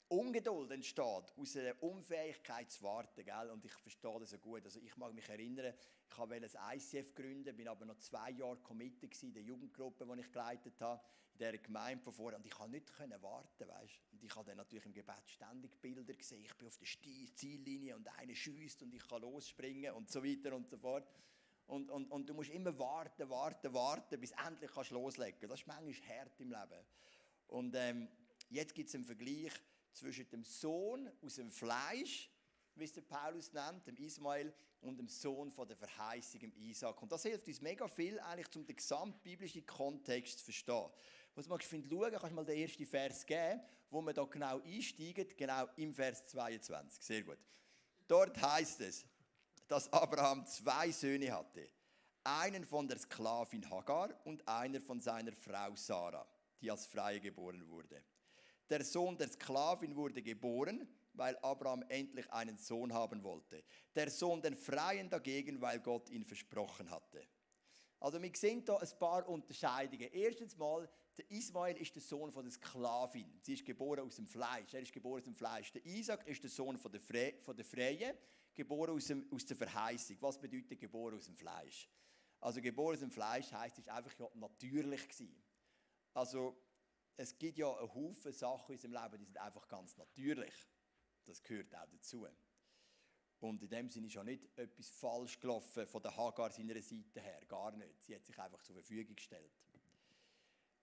[0.08, 1.04] Ungeduld entsteht,
[1.36, 3.24] aus einer Unfähigkeit zu warten.
[3.24, 3.50] Gell?
[3.50, 4.64] Und ich verstehe das so gut.
[4.64, 5.74] Also ich mag mich erinnern,
[6.08, 10.20] ich wollte ein ICF gründen, bin aber noch zwei Jahre committed in der Jugendgruppe, die
[10.20, 11.02] ich geleitet habe,
[11.38, 12.38] dieser Gemeinde von vorher.
[12.38, 14.00] Und ich konnte nicht warten, weißt?
[14.12, 16.44] Und ich habe dann natürlich im Gebet ständig Bilder gesehen.
[16.44, 16.86] Ich bin auf der
[17.34, 21.08] Ziellinie und einer schießt und ich kann losspringen und so weiter und so fort.
[21.66, 25.48] Und, und, und du musst immer warten, warten, warten, bis endlich kannst loslegen.
[25.48, 26.86] Das ist manchmal hart im Leben.
[27.48, 28.08] Und ähm,
[28.50, 29.52] jetzt gibt es einen Vergleich
[29.92, 32.30] zwischen dem Sohn aus dem Fleisch,
[32.76, 37.00] wie es der Paulus nennt, dem Ismael, und dem Sohn von der Verheißung, dem Isaac.
[37.02, 40.90] Und das hilft uns mega viel, eigentlich, um den gesamtbiblischen Kontext zu verstehen.
[41.36, 44.58] Was man finde, schauen, kannst du mal den ersten Vers geben, wo wir da genau
[44.62, 47.04] einsteigen, genau im Vers 22.
[47.04, 47.36] Sehr gut.
[48.08, 49.04] Dort heißt es,
[49.68, 51.68] dass Abraham zwei Söhne hatte.
[52.24, 56.26] Einen von der Sklavin Hagar und einer von seiner Frau Sarah,
[56.58, 58.02] die als Freie geboren wurde.
[58.70, 63.62] Der Sohn der Sklavin wurde geboren, weil Abraham endlich einen Sohn haben wollte.
[63.94, 67.28] Der Sohn der Freien dagegen, weil Gott ihn versprochen hatte.
[68.00, 70.08] Also wir sehen hier ein paar Unterscheidungen.
[70.12, 73.38] Erstens mal, der Ismael ist der Sohn von der Sklavin.
[73.40, 74.74] Sie ist geboren aus dem Fleisch.
[74.74, 75.72] Er ist geboren aus dem Fleisch.
[75.72, 78.16] Der Isaac ist der Sohn von der, Fre von der Freien,
[78.54, 80.16] geboren aus, dem, aus der Verheißung.
[80.20, 81.88] Was bedeutet geboren aus dem Fleisch?
[82.40, 85.42] Also geboren aus dem Fleisch heißt, es ist einfach ja natürlich gewesen.
[86.12, 86.62] Also
[87.16, 90.54] es gibt ja einen Haufen Sachen in unserem Leben, die sind einfach ganz natürlich.
[91.24, 92.26] Das gehört auch dazu.
[93.40, 97.20] Und in dem Sinne ist ja nicht etwas falsch gelaufen von der Hagar seiner Seite
[97.20, 97.42] her.
[97.46, 98.02] Gar nicht.
[98.02, 99.52] Sie hat sich einfach zur Verfügung gestellt.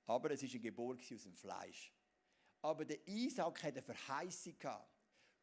[0.05, 1.93] Aber es ist eine Geburt aus dem Fleisch.
[2.61, 4.55] Aber der Isaac hat eine Verheißung.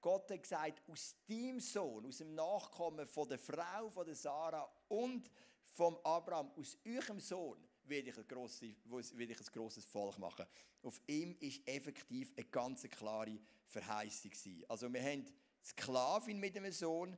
[0.01, 4.71] Gott hat gesagt, aus deinem Sohn, aus dem Nachkommen von der Frau, von der Sarah
[4.89, 5.31] und
[5.63, 10.47] vom Abraham, aus eurem Sohn, werde ich, ein grosses Volk machen.
[10.83, 14.33] Auf ihm ist effektiv eine ganz klare Verheißung.
[14.69, 17.17] Also wir haben die Sklavin mit einem Sohn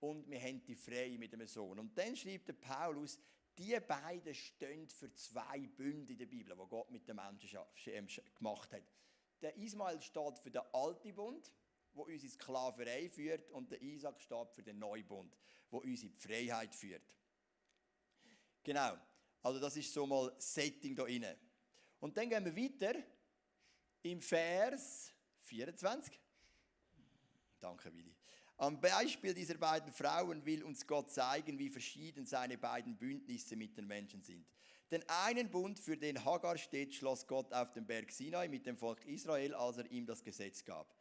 [0.00, 1.78] und wir haben die Freie mit einem Sohn.
[1.78, 3.18] Und dann schreibt der Paulus,
[3.58, 8.06] die beiden stehen für zwei Bünde in der Bibel, die Gott mit den Menschen ähm,
[8.34, 8.82] gemacht hat.
[9.40, 11.52] Der Ismael steht für den alten Bund,
[11.92, 15.36] wo uns in Sklaverei führt, und der Isaac steht für den Neubund,
[15.70, 17.02] wo uns in die Freiheit führt.
[18.62, 18.96] Genau.
[19.42, 21.38] Also das ist so mal Setting da inne.
[22.00, 22.94] Und dann gehen wir weiter
[24.02, 26.18] im Vers 24.
[27.60, 28.14] Danke, Willi.
[28.56, 33.76] Am Beispiel dieser beiden Frauen will uns Gott zeigen, wie verschieden seine beiden Bündnisse mit
[33.76, 34.46] den Menschen sind.
[34.92, 38.76] Den einen Bund, für den Hagar steht, schloss Gott auf dem Berg Sinai mit dem
[38.76, 40.94] Volk Israel, als er ihm das Gesetz gab.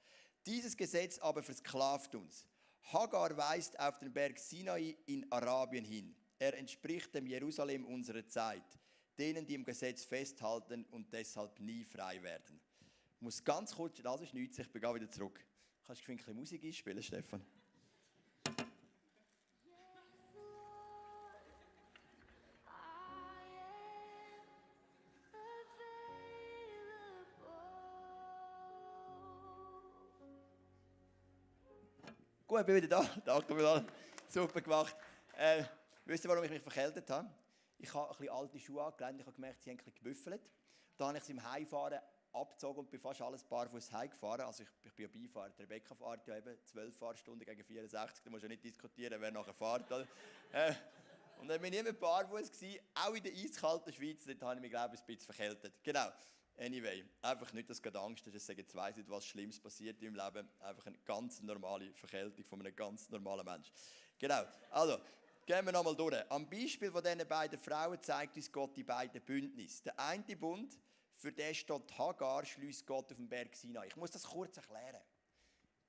[0.47, 2.47] Dieses Gesetz aber versklavt uns.
[2.91, 6.15] Hagar weist auf den Berg Sinai in Arabien hin.
[6.39, 8.79] Er entspricht dem Jerusalem unserer Zeit,
[9.19, 12.59] denen, die im Gesetz festhalten und deshalb nie frei werden.
[13.15, 15.39] Ich muss ganz kurz, das ist nichts, ich begehe wieder zurück.
[15.85, 17.45] Kannst du ein bisschen Musik einspielen, Stefan?
[32.47, 33.03] Gut, ich bin wieder da.
[33.25, 33.85] Danke vielmals.
[34.29, 34.95] Super gemacht.
[35.35, 35.63] Äh,
[36.05, 37.29] Wisst ihr, warum ich mich verkältet habe?
[37.77, 40.41] Ich habe ein bisschen alte Schuhe angelegt ich habe gemerkt, sie haben ein bisschen gebüffelt.
[40.97, 41.99] Dann habe ich sie im Heimfahren
[42.33, 44.41] abgezogen und bin fast alles barfuß heimgefahren.
[44.41, 45.51] Also ich, ich bin ja Beifahrer.
[45.59, 48.23] Rebecca fährt ja eben 12 Fahrstunden gegen 64.
[48.23, 49.89] Da muss ja nicht diskutieren, wer nachher fährt.
[50.51, 50.73] äh,
[51.39, 52.51] und dann bin ich immer barfuß
[52.95, 54.25] auch in der eiskalten Schweiz.
[54.25, 55.73] Dort habe ich mich, glaube ich, ein bisschen verkältet.
[55.83, 56.07] Genau.
[56.57, 60.15] Anyway, einfach nicht, dass du Angst hast, dass jetzt weiss nicht, was Schlimmes passiert im
[60.15, 60.47] Leben.
[60.59, 63.73] Einfach eine ganz normale Verkältung von einem ganz normalen Menschen.
[64.19, 64.43] Genau.
[64.69, 64.99] Also,
[65.45, 66.15] Gehen wir nochmal durch.
[66.31, 69.83] Am Beispiel von diesen beiden Frauen zeigt uns Gott die beiden Bündnisse.
[69.83, 70.79] Der eine Bund,
[71.13, 73.87] für den steht Hagar, schließt Gott auf dem Berg Sinai.
[73.87, 75.01] Ich muss das kurz erklären.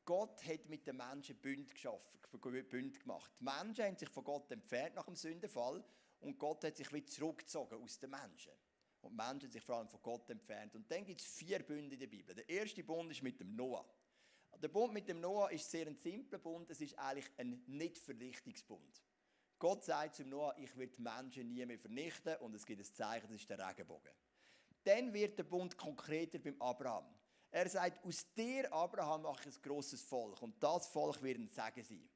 [0.04, 3.30] Gott hat mit den Menschen Bund geschaffen, Bund gemacht.
[3.40, 5.82] Die Menschen haben sich von Gott entfernt nach dem Sündenfall
[6.20, 8.52] und Gott hat sich wieder zurückgezogen aus den Menschen.
[9.00, 10.74] Und die Menschen haben sich vor allem von Gott entfernt.
[10.74, 12.34] Und dann gibt es vier Bünde in der Bibel.
[12.34, 13.84] Der erste Bund ist mit dem Noah.
[14.62, 16.70] Der Bund mit dem Noah ist sehr ein simpler Bund.
[16.70, 19.02] Es ist eigentlich ein Nicht-Vernichtungsbund.
[19.58, 22.94] Gott sagt zum Noah, ich werde die Menschen nie mehr vernichten und es gibt ein
[22.94, 24.12] Zeichen, das ist der Regenbogen.
[24.84, 27.06] Dann wird der Bund konkreter beim Abraham.
[27.50, 30.42] Er sagt, aus dir, Abraham, mache ich ein grosses Volk.
[30.42, 32.08] Und das Volk wird ein Segen sein.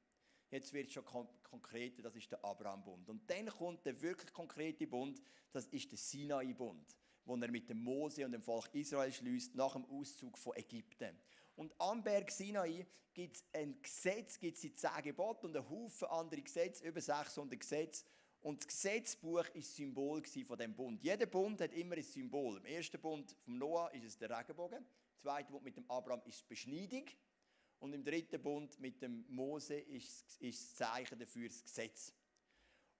[0.50, 3.08] Jetzt wird es schon kon konkreter, das ist der Abraham-Bund.
[3.08, 5.20] Und dann kommt der wirklich konkrete Bund,
[5.52, 9.72] das ist der Sinai-Bund, den er mit dem Mose und dem Volk Israel schließt nach
[9.72, 11.18] dem Auszug von Ägypten.
[11.56, 15.68] Und am Berg Sinai gibt es ein Gesetz, gibt es die zehn Gebote und einen
[15.68, 18.04] Haufen andere Gesetze, über 600 Gesetze.
[18.40, 21.02] Und das Gesetzbuch ist das Symbol von dem Bund.
[21.02, 22.58] Jeder Bund hat immer ein Symbol.
[22.58, 24.78] Im ersten Bund vom Noah ist es der Regenbogen.
[24.78, 27.04] Im zweiten Bund mit dem Abraham ist es Beschneidung.
[27.80, 32.12] Und im dritten Bund mit dem Mose ist, ist das Zeichen dafür das Gesetz.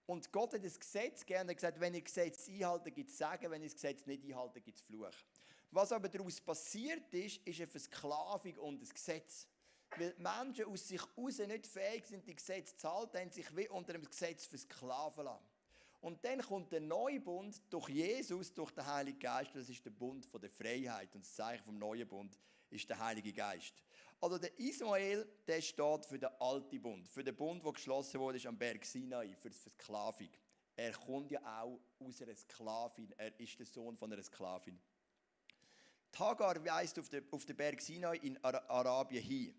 [0.05, 3.51] Und Gott hat das Gesetz gerne gesagt, wenn ihr das Gesetz einhalten, gibt es Sagen,
[3.51, 5.13] wenn ihr das Gesetz nicht einhalten, gibt es Fluch.
[5.71, 9.47] Was aber daraus passiert ist, ist eine Versklavung und ein Gesetz.
[9.97, 13.67] Weil Menschen aus sich heraus nicht fähig sind, die Gesetze zu halten, haben sich wie
[13.69, 15.45] unter dem Gesetz versklaven lassen.
[16.01, 19.51] Und dann kommt der neue Bund durch Jesus, durch den Heiligen Geist.
[19.53, 21.13] Das ist der Bund von der Freiheit.
[21.13, 22.37] Und das Zeichen vom neuen Bund
[22.69, 23.73] ist der Heilige Geist.
[24.21, 28.39] Also der Ismael, der steht für den alten Bund, für den Bund, der geschlossen wurde
[28.47, 30.29] am Berg Sinai, für die Versklavung.
[30.75, 33.13] Er kommt ja auch aus einer Sklavin.
[33.17, 34.79] Er ist der Sohn von einer Sklavin.
[36.17, 39.55] Hagar weist auf den, auf den Berg Sinai in Arabien hin.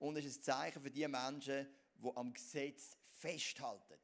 [0.00, 3.98] Und es ist ein Zeichen für die Menschen, die am Gesetz festhalten.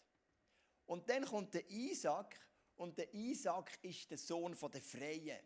[0.86, 2.38] Und dann kommt der Isaac,
[2.76, 5.40] und der Isaac ist der Sohn der Freien.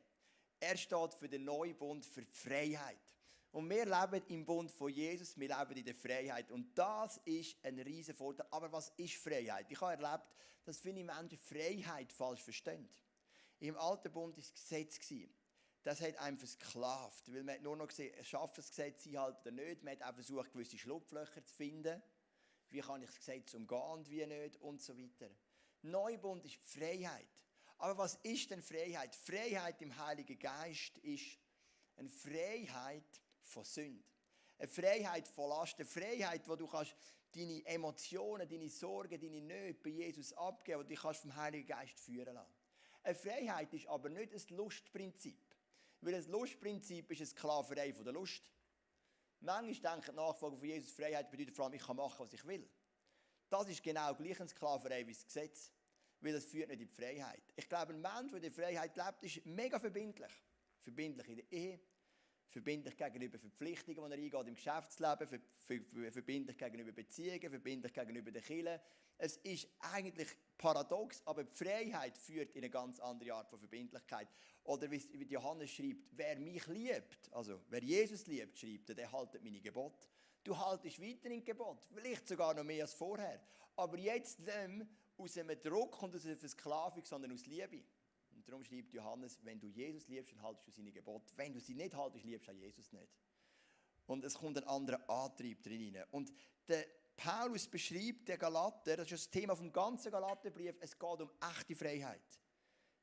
[0.58, 2.98] Er steht für den neuen Bund, für die Freiheit.
[3.52, 6.50] Und wir leben im Bund von Jesus, wir leben in der Freiheit.
[6.50, 8.46] Und das ist ein riesen Vorteil.
[8.50, 9.66] Aber was ist Freiheit?
[9.70, 10.26] Ich habe erlebt,
[10.64, 12.88] dass viele Menschen Freiheit falsch verstehen.
[13.60, 14.98] Im alten Bund war es Gesetz.
[15.82, 19.82] Das hat einem versklavt, weil man nur noch gesehen, schafft das Gesetz einhalten oder nicht.
[19.82, 22.02] Man hat auch versucht, gewisse Schlupflöcher zu finden.
[22.68, 25.30] Wie kann ich das Gesetz umgehen und wie nicht und so weiter.
[25.82, 27.28] Neubund ist Freiheit.
[27.78, 29.14] Aber was ist denn Freiheit?
[29.14, 31.38] Freiheit im Heiligen Geist ist
[31.96, 34.04] eine Freiheit von Sünde.
[34.58, 36.94] Eine Freiheit von Last, eine Freiheit, wo du kannst
[37.32, 41.98] deine Emotionen, deine Sorgen, deine Nöte bei Jesus abgeben und dich kannst vom Heiligen Geist
[41.98, 42.52] führen lassen.
[43.02, 45.49] Eine Freiheit ist aber nicht ein Lustprinzip.
[46.00, 48.50] Weil ein Lustprinzip ist eine Sklaverei von der Lust.
[49.40, 52.44] Manchmal denken die Nachfolger von Jesus, Freiheit bedeutet vor allem, ich kann machen, was ich
[52.46, 52.68] will.
[53.48, 55.72] Das ist genau gleich eine Sklaverei wie das Gesetz.
[56.20, 57.42] Weil es führt nicht in die Freiheit.
[57.56, 60.32] Ich glaube, ein Mensch, der in der Freiheit lebt, ist mega verbindlich.
[60.78, 61.80] Verbindlich in der Ehe,
[62.50, 68.30] verbindlich gegenüber Verpflichtungen, die er eingeht im Geschäftsleben, ver ver verbindlich gegenüber Beziehungen, verbindlich gegenüber
[68.30, 68.80] den Kindern.
[69.18, 74.28] Es ist eigentlich paradox, aber die Freiheit führt in eine ganz andere Art von Verbindlichkeit.
[74.64, 79.42] Oder wie Johannes schreibt, wer mich liebt, also wer Jesus liebt, schreibt er, der haltet
[79.42, 80.08] meine Gebote.
[80.42, 83.42] Du haltest weiter in Gebot, vielleicht sogar noch mehr als vorher.
[83.76, 84.86] Aber jetzt nicht
[85.18, 87.84] aus einem Druck und aus einer Versklavung, sondern aus Liebe.
[88.40, 91.30] Und darum schreibt Johannes, wenn du Jesus liebst, dann haltest du seine Gebote.
[91.36, 93.12] Wenn du sie nicht haltest, liebst du Jesus nicht.
[94.06, 96.32] Und es kommt ein anderer Antrieb drin Und
[96.66, 101.30] der Paulus beschreibt der Galater, das ist das Thema vom ganzen Galaterbrief, es geht um
[101.50, 102.40] echte Freiheit,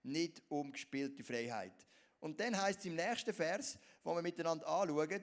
[0.01, 1.85] nicht um gespielte Freiheit.
[2.19, 5.21] Und dann heißt es im nächsten Vers, wo wir miteinander anschauen,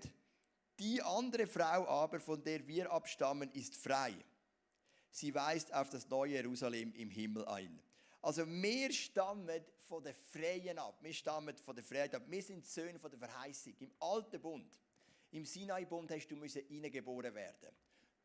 [0.79, 4.15] die andere Frau aber, von der wir abstammen, ist frei.
[5.11, 7.83] Sie weist auf das neue Jerusalem im Himmel ein.
[8.25, 10.99] Also wir stammen von der Freien ab.
[11.03, 12.23] Wir stammen von der Freiheit ab.
[12.27, 13.75] Wir sind Söhne von der Verheißung.
[13.79, 14.81] Im alten Bund,
[15.31, 17.71] im Sinai-Bund hast du müssen reingeboren werden.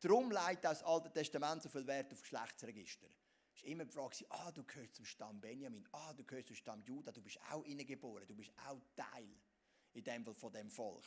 [0.00, 3.06] Darum leitet das Alte Testament so viel Wert auf Geschlechtsregister.
[3.54, 6.56] Es war immer die Frage, ah, du gehörst zum Stamm Benjamin, ah, du gehörst zum
[6.56, 9.28] Stamm Judah, du bist auch reingeboren, du bist auch Teil
[9.92, 11.04] in dem Fall von dem Volk.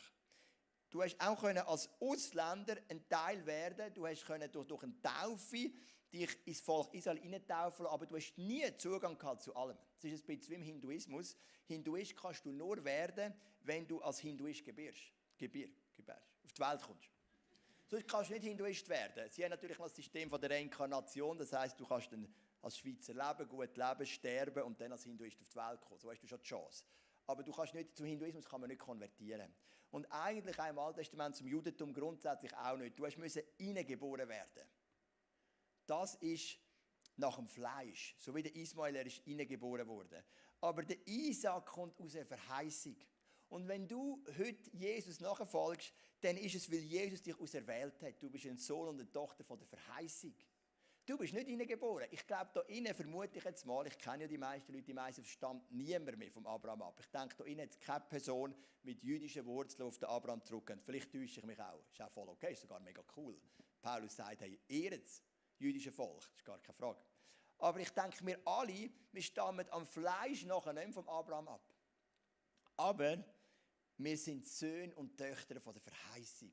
[0.90, 5.72] Du hast auch als Ausländer ein Teil werden, du hast durch, durch eine Taufe
[6.14, 9.76] dich ins Volk Israel hineintaufen, aber du hast nie Zugang gehabt zu allem.
[10.00, 11.36] Das ist ein bisschen wie im Hinduismus.
[11.66, 16.82] Hinduist kannst du nur werden, wenn du als Hinduist gebierst, gebir, gebärst, auf die Welt
[16.82, 17.10] kommst.
[17.86, 19.30] Sonst kannst du nicht Hinduist werden.
[19.30, 23.12] Sie haben natürlich das System von der Reinkarnation, das heißt, du kannst dann als Schweizer
[23.12, 26.00] leben, gut leben, sterben und dann als Hinduist auf die Welt kommen.
[26.00, 26.84] So hast du schon die Chance.
[27.26, 29.52] Aber du kannst nicht zum Hinduismus kann man nicht konvertieren.
[29.90, 32.98] Und eigentlich auch im Alten Testament zum Judentum grundsätzlich auch nicht.
[32.98, 34.68] Du musst hineingeboren werden.
[35.86, 36.58] Das ist
[37.16, 40.22] nach dem Fleisch, so wie der Ismael, er ist hineingeboren worden.
[40.60, 42.96] Aber der Isaac kommt aus einer Verheißung.
[43.50, 45.92] Und wenn du heute Jesus nachfolgst,
[46.22, 48.22] dann ist es, weil Jesus dich auserwählt hat.
[48.22, 50.34] Du bist ein Sohn und eine Tochter von der Verheißung.
[51.06, 52.08] Du bist nicht hineingeboren.
[52.10, 54.94] Ich glaube, da innen vermute ich jetzt mal, ich kenne ja die meisten Leute, die
[54.94, 56.98] meisten verstand niemand mehr vom Abraham ab.
[56.98, 60.74] Ich denke, da innen hat keine Person mit jüdischen Wurzeln auf den Abraham zurück.
[60.82, 61.84] Vielleicht täusche ich mich auch.
[61.92, 63.38] Ist auch voll okay, ist sogar mega cool.
[63.82, 65.06] Paulus sagt, hey, ehret
[65.64, 66.20] jüdische Volk.
[66.20, 67.00] Das ist gar keine Frage.
[67.58, 71.74] Aber ich denke, wir alle, wir stammen am Fleisch nachher nicht vom Abraham ab.
[72.76, 73.24] Aber
[73.96, 76.52] Wir sind Söhne und Töchter von der Verheißung.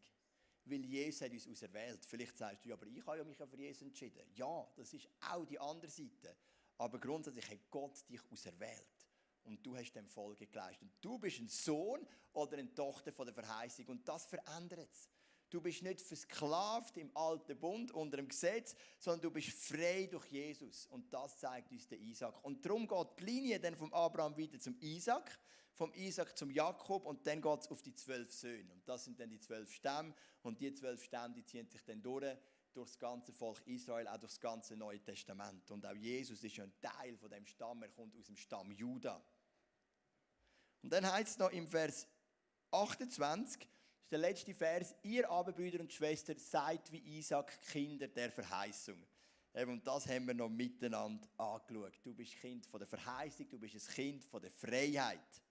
[0.66, 2.06] Weil Jesus hat uns auserwählt.
[2.06, 4.24] Vielleicht sagst du, aber ich habe mich ja für Jesus entschieden.
[4.36, 6.36] Ja, das ist auch die andere Seite.
[6.78, 9.08] Aber grundsätzlich hat Gott dich auserwählt.
[9.44, 10.84] Und du hast dem Folge geleistet.
[10.84, 13.88] Und du bist ein Sohn oder eine Tochter von der Verheißung.
[13.88, 15.10] Und das verändert es.
[15.52, 20.26] Du bist nicht versklavt im alten Bund unter dem Gesetz, sondern du bist frei durch
[20.28, 20.86] Jesus.
[20.88, 22.42] Und das zeigt uns der Isaac.
[22.44, 25.38] Und darum geht die Linie dann vom Abraham wieder zum Isaac,
[25.74, 28.72] vom Isaac zum Jakob und dann geht es auf die zwölf Söhne.
[28.72, 30.16] Und das sind dann die zwölf Stämme.
[30.42, 32.38] Und die zwölf Stämme, die ziehen sich dann durch,
[32.74, 35.70] das ganze Volk Israel, auch durch das ganze Neue Testament.
[35.70, 38.72] Und auch Jesus ist ja ein Teil von dem Stamm, er kommt aus dem Stamm
[38.72, 39.22] Juda.
[40.82, 42.08] Und dann heißt es noch im Vers
[42.72, 43.68] 28,
[44.12, 44.94] der letzte Vers.
[45.04, 49.02] Ihr aber, Brüder und Schwestern, seid wie Isaac Kinder der Verheißung.
[49.54, 52.00] Und das haben wir noch miteinander angeschaut.
[52.04, 55.42] Du bist Kind von der Verheißung, du bist ein Kind von der Freiheit.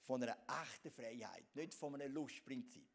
[0.00, 2.88] Von einer echten Freiheit, nicht von einem Lustprinzip.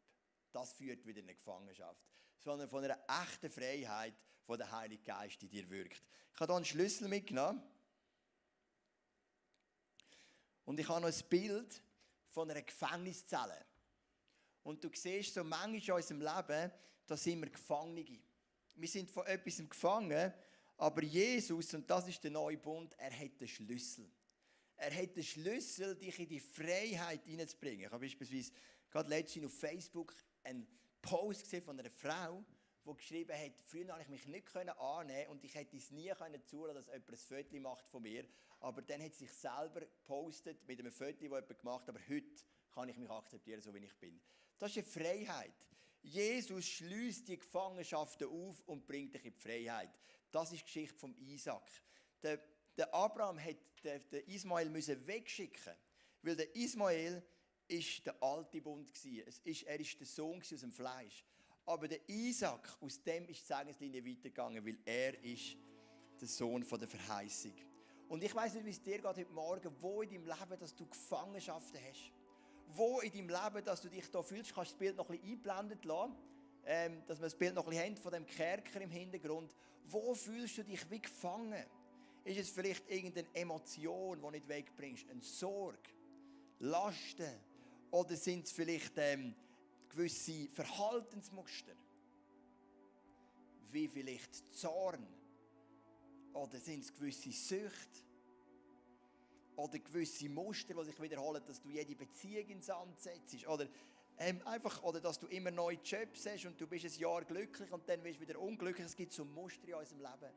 [0.52, 2.04] Das führt wieder in eine Gefangenschaft.
[2.38, 6.02] Sondern von einer echten Freiheit, von der Heilige Geist in dir wirkt.
[6.34, 7.62] Ich habe hier einen Schlüssel mitgenommen.
[10.64, 11.82] Und ich habe noch ein Bild
[12.30, 13.64] von einer Gefängniszelle.
[14.64, 16.72] Und du siehst so manchmal in unserem Leben,
[17.06, 18.18] da sind wir Gefangene.
[18.74, 20.32] Wir sind von etwas gefangen,
[20.76, 24.10] aber Jesus, und das ist der neue Bund, er hat den Schlüssel.
[24.76, 27.86] Er hat den Schlüssel, dich in die Freiheit hineinzubringen.
[27.86, 28.52] Ich habe beispielsweise
[28.90, 30.66] gerade letztens auf Facebook einen
[31.00, 32.42] Post gesehen von einer Frau,
[32.86, 36.12] die geschrieben hat, früher konnte ich mich nicht annehmen und ich hätte es nie
[36.46, 38.24] zulassen dass jemand ein Foto macht von mir.
[38.60, 41.90] Aber dann hat sie sich selber gepostet mit einem Foto, das jemand gemacht hat.
[41.90, 42.42] Aber heute
[42.74, 44.20] kann ich mich akzeptieren, so wie ich bin.
[44.58, 45.54] Das ist eine Freiheit.
[46.02, 49.90] Jesus schließt die Gefangenschaften auf und bringt dich in die Freiheit.
[50.30, 51.70] Das ist die Geschichte vom Isaac.
[52.22, 52.40] Der,
[52.76, 55.74] der Abraham hat den, Ismael müssen wegschicken,
[56.22, 57.22] weil der Ismael
[57.68, 58.90] ist der alte Bund
[59.26, 61.24] Es ist, er ist der Sohn aus dem Fleisch.
[61.66, 65.56] Aber der Isaac, aus dem ist die Segenslinie weitergegangen, weil er ist
[66.20, 67.54] der Sohn von der Verheißung.
[68.08, 70.74] Und ich weiß nicht, wie es dir geht heute Morgen, wo in deinem Leben, dass
[70.74, 72.12] du Gefangenschaften hast
[72.76, 75.18] wo in deinem Leben, dass du dich da fühlst, kannst du das Bild noch ein
[75.18, 76.16] bisschen einblendet lassen,
[76.66, 79.54] ähm, dass wir das Bild noch ein bisschen haben von dem Kerker im Hintergrund.
[79.86, 81.64] Wo fühlst du dich wie gefangen?
[82.24, 85.90] Ist es vielleicht irgendeine Emotion, die du nicht wegbringst, eine Sorge,
[86.58, 87.38] Lasten?
[87.90, 89.34] Oder sind es vielleicht ähm,
[89.90, 91.74] gewisse Verhaltensmuster?
[93.70, 95.06] Wie vielleicht Zorn?
[96.32, 98.03] Oder sind es gewisse Süchte?
[99.56, 103.46] Oder gewisse Muster, die sich wiederholen, dass du jede Beziehung ins Sand setzt.
[103.46, 103.66] Oder,
[104.18, 107.70] ähm, einfach, oder dass du immer neue Jobs hast und du bist ein Jahr glücklich
[107.72, 108.86] und dann wirst du wieder unglücklich.
[108.86, 110.32] Es gibt so Muster in unserem Leben.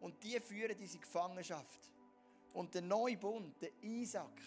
[0.00, 1.90] Und die führen diese Gefangenschaft.
[2.54, 4.40] Und der neue Bund, der Isaac,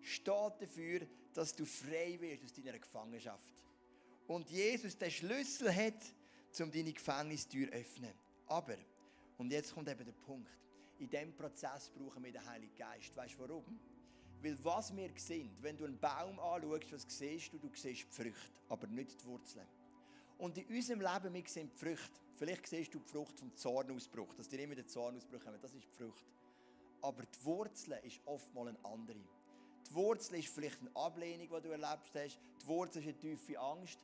[0.00, 3.64] steht dafür, dass du frei wirst aus deiner Gefangenschaft.
[4.26, 6.02] Und Jesus den Schlüssel hat,
[6.60, 8.12] um deine Gefängnistür zu öffnen.
[8.46, 8.76] Aber,
[9.38, 10.50] und jetzt kommt eben der Punkt,
[11.00, 13.16] in diesem Prozess brauchen wir den Heiligen Geist.
[13.16, 13.80] Weißt du warum?
[14.42, 17.58] Weil was wir sehen, wenn du einen Baum anschaust, was siehst du?
[17.58, 19.66] Du siehst die Früchte, aber nicht die Wurzeln.
[20.38, 22.20] Und in unserem Leben, wir sehen die Früchte.
[22.36, 25.58] Vielleicht siehst du die Frucht vom Zornausbruch, dass dir immer der Zornausbruch haben.
[25.60, 26.24] Das ist die Frucht.
[27.02, 29.18] Aber die Wurzel ist oftmals eine andere.
[29.88, 32.38] Die Wurzel ist vielleicht eine Ablehnung, die du erlebt hast.
[32.62, 33.98] Die Wurzel ist eine tiefe Angst.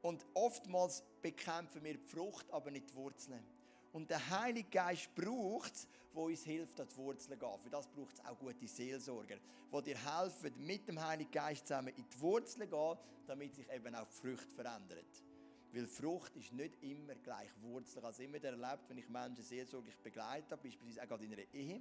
[0.00, 3.42] Und oftmals bekämpfen wir die Frucht, aber nicht die Wurzeln.
[3.92, 7.58] Und der Heilige Geist braucht es, der uns hilft, an die Wurzeln zu gehen.
[7.62, 11.94] Für das braucht es auch gute Seelsorger, die dir helfen, mit dem Heiligen Geist zusammen
[11.96, 15.24] in die Wurzeln zu gehen, damit sich eben auch die Frucht verändert.
[15.72, 17.98] Weil Frucht ist nicht immer gleich Wurzel.
[17.98, 21.54] Ich habe es immer erlebt, wenn ich Menschen seelsorglich begleite, beispielsweise auch gerade in einer
[21.54, 21.80] Ehe,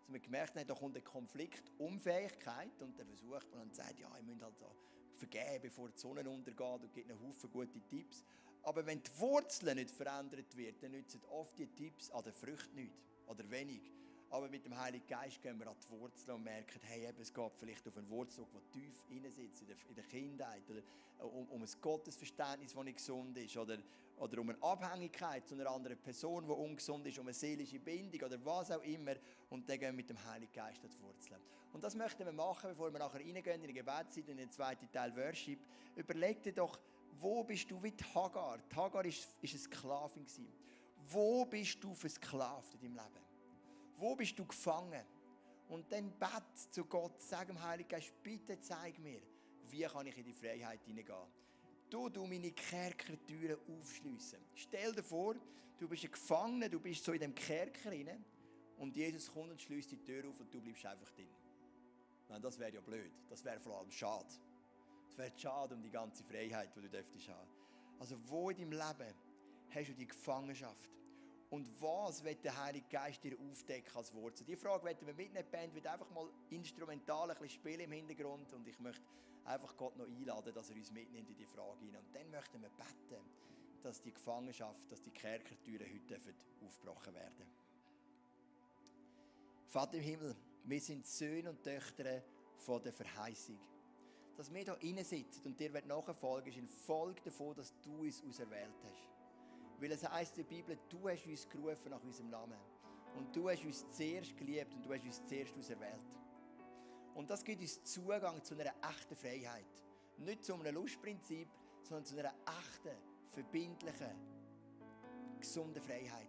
[0.00, 3.98] dass man gemerkt hat, da kommt ein Konflikt, Unfähigkeit und dann versucht man und sagt,
[3.98, 4.70] ja, ich muss halt so
[5.14, 8.24] vergeben, bevor die Sonne untergeht und gibt einen Haufen gute Tipps.
[8.66, 12.74] Aber wenn die Wurzeln nicht verändert wird, dann nützen oft die Tipps an der Frucht
[12.74, 12.92] nicht
[13.28, 13.92] oder wenig.
[14.28, 17.52] Aber mit dem Heiligen Geist gehen wir an die Wurzeln und merken, hey, es geht
[17.56, 18.92] vielleicht auf einen Wurzel, der tief
[19.32, 20.82] sitzt in der, in der Kindheit oder
[21.28, 23.78] um, um ein Gottesverständnis, das nicht gesund ist oder,
[24.18, 28.22] oder um eine Abhängigkeit zu einer anderen Person, die ungesund ist, um eine seelische Bindung
[28.22, 29.14] oder was auch immer.
[29.48, 31.40] Und dann gehen wir mit dem Heiligen Geist an die Wurzeln.
[31.72, 34.90] Und das möchten wir machen, bevor wir nachher reingehen in die Gebetszeit, in den zweiten
[34.90, 35.60] Teil Worship.
[35.94, 36.80] Überleg dir doch,
[37.20, 38.58] wo bist du wie Hagar?
[38.74, 39.12] Hagar war eine
[39.58, 40.26] Sklavin.
[41.08, 43.26] Wo bist du versklavt in deinem Leben?
[43.98, 45.04] Wo bist du gefangen?
[45.68, 49.20] Und dann bet zu Gott, sag dem Heiligen Geist, bitte zeig mir,
[49.68, 51.16] wie kann ich in die Freiheit hineingehen.
[51.90, 54.38] Du, du meine Kerkertüren aufschliessen.
[54.54, 55.34] Stell dir vor,
[55.78, 58.24] du bist ein Gefangener, du bist so in dem Kerker rein
[58.78, 61.28] und Jesus kommt und schließt die Tür auf und du bleibst einfach drin.
[62.28, 63.12] Nein, das wäre ja blöd.
[63.28, 64.26] Das wäre vor allem schade.
[65.16, 67.48] Es wäre schade um die ganze Freiheit, die du dürftest haben.
[67.98, 69.14] Also wo in deinem Leben
[69.70, 70.90] hast du die Gefangenschaft?
[71.48, 74.08] Und was wird der Heilige Geist dir aufdecken als?
[74.08, 75.46] So, die Frage werden wir mitnehmen.
[75.46, 78.52] Die Band wird einfach mal instrumental ein bisschen spielen im Hintergrund.
[78.52, 79.00] Und ich möchte
[79.46, 82.04] einfach Gott noch einladen, dass er uns mitnimmt in die Frage hinein.
[82.04, 83.24] Und dann möchten wir beten,
[83.82, 86.20] dass die Gefangenschaft, dass die Kerkertüren heute
[86.62, 87.46] aufgebrochen werden
[89.66, 92.22] Vater im Himmel, wir sind Söhne und Töchter
[92.58, 93.58] von der Verheißung.
[94.36, 98.74] Dass wir hier sitzen und dir nachfolgen, ist ein Folge davon, dass du uns auserwählt
[98.84, 99.08] hast.
[99.80, 102.58] Weil es heißt in der Bibel, du hast uns gerufen nach unserem Namen.
[103.16, 106.00] Und du hast uns zuerst geliebt und du hast uns zuerst auserwählt.
[107.14, 109.64] Und das gibt uns Zugang zu einer echten Freiheit.
[110.18, 111.48] Nicht zu einem Lustprinzip,
[111.82, 112.96] sondern zu einer echten,
[113.28, 114.14] verbindlichen,
[115.40, 116.28] gesunden Freiheit.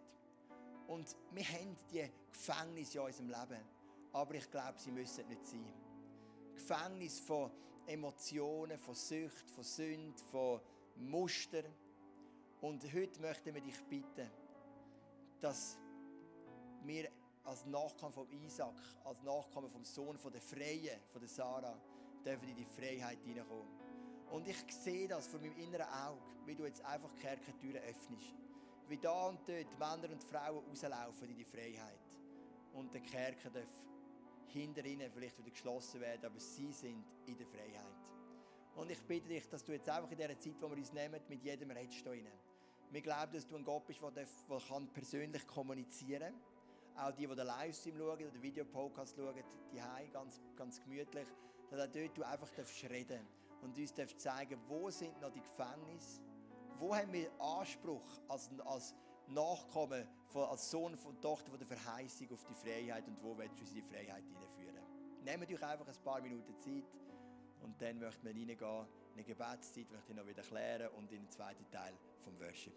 [0.88, 3.64] Und wir haben die Gefängnisse in unserem Leben.
[4.14, 5.74] Aber ich glaube, sie müssen nicht sein.
[6.56, 7.52] Gefängnis von
[7.88, 10.60] Emotionen, von Sucht, von Sünd, von
[10.98, 11.66] Mustern.
[12.62, 14.30] Und heute möchten wir dich bitten,
[15.40, 15.78] dass
[16.84, 17.10] wir
[17.44, 18.76] als Nachkommen von Isaac,
[19.06, 21.80] als Nachkommen vom Sohn von der Freien, von der Sarah,
[22.26, 23.68] dürfen in die Freiheit hineinkommen.
[24.32, 28.36] Und ich sehe das vor meinem inneren Auge, wie du jetzt einfach die Kerkertüren öffnest.
[28.90, 32.00] Wie da und dort Männer und Frauen rauslaufen in die Freiheit.
[32.74, 33.84] Und der Kerker darf
[34.50, 38.14] hinter ihnen vielleicht wieder geschlossen werden, aber sie sind in der Freiheit.
[38.76, 41.20] Und ich bitte dich, dass du jetzt einfach in dieser Zeit, wo wir uns nehmen,
[41.28, 42.28] mit jedem redest da rein.
[42.92, 46.34] Wir glauben, dass du ein Gott bist, der, der persönlich kommunizieren
[46.96, 47.08] kann.
[47.08, 51.28] Auch die, die den Livestream schauen oder den Videopodcast schauen, die Hause ganz, ganz gemütlich,
[51.70, 52.50] dass auch dort du einfach
[52.90, 53.28] reden
[53.62, 56.22] und uns darfst zeigen, wo sind noch die Gefängnisse,
[56.78, 58.96] wo haben wir Anspruch als, als
[59.30, 63.62] Nachkommen, als Sohn und Tochter von der Verheißung auf die Freiheit und wo willst du
[63.62, 64.84] uns in die Freiheit hineinführen.
[65.24, 66.86] Nehmt euch einfach ein paar Minuten Zeit
[67.62, 71.22] und dann möchten wir reingehen in eine Gebetszeit, möchte ich noch wieder klären und in
[71.22, 72.74] den zweiten Teil vom Worship.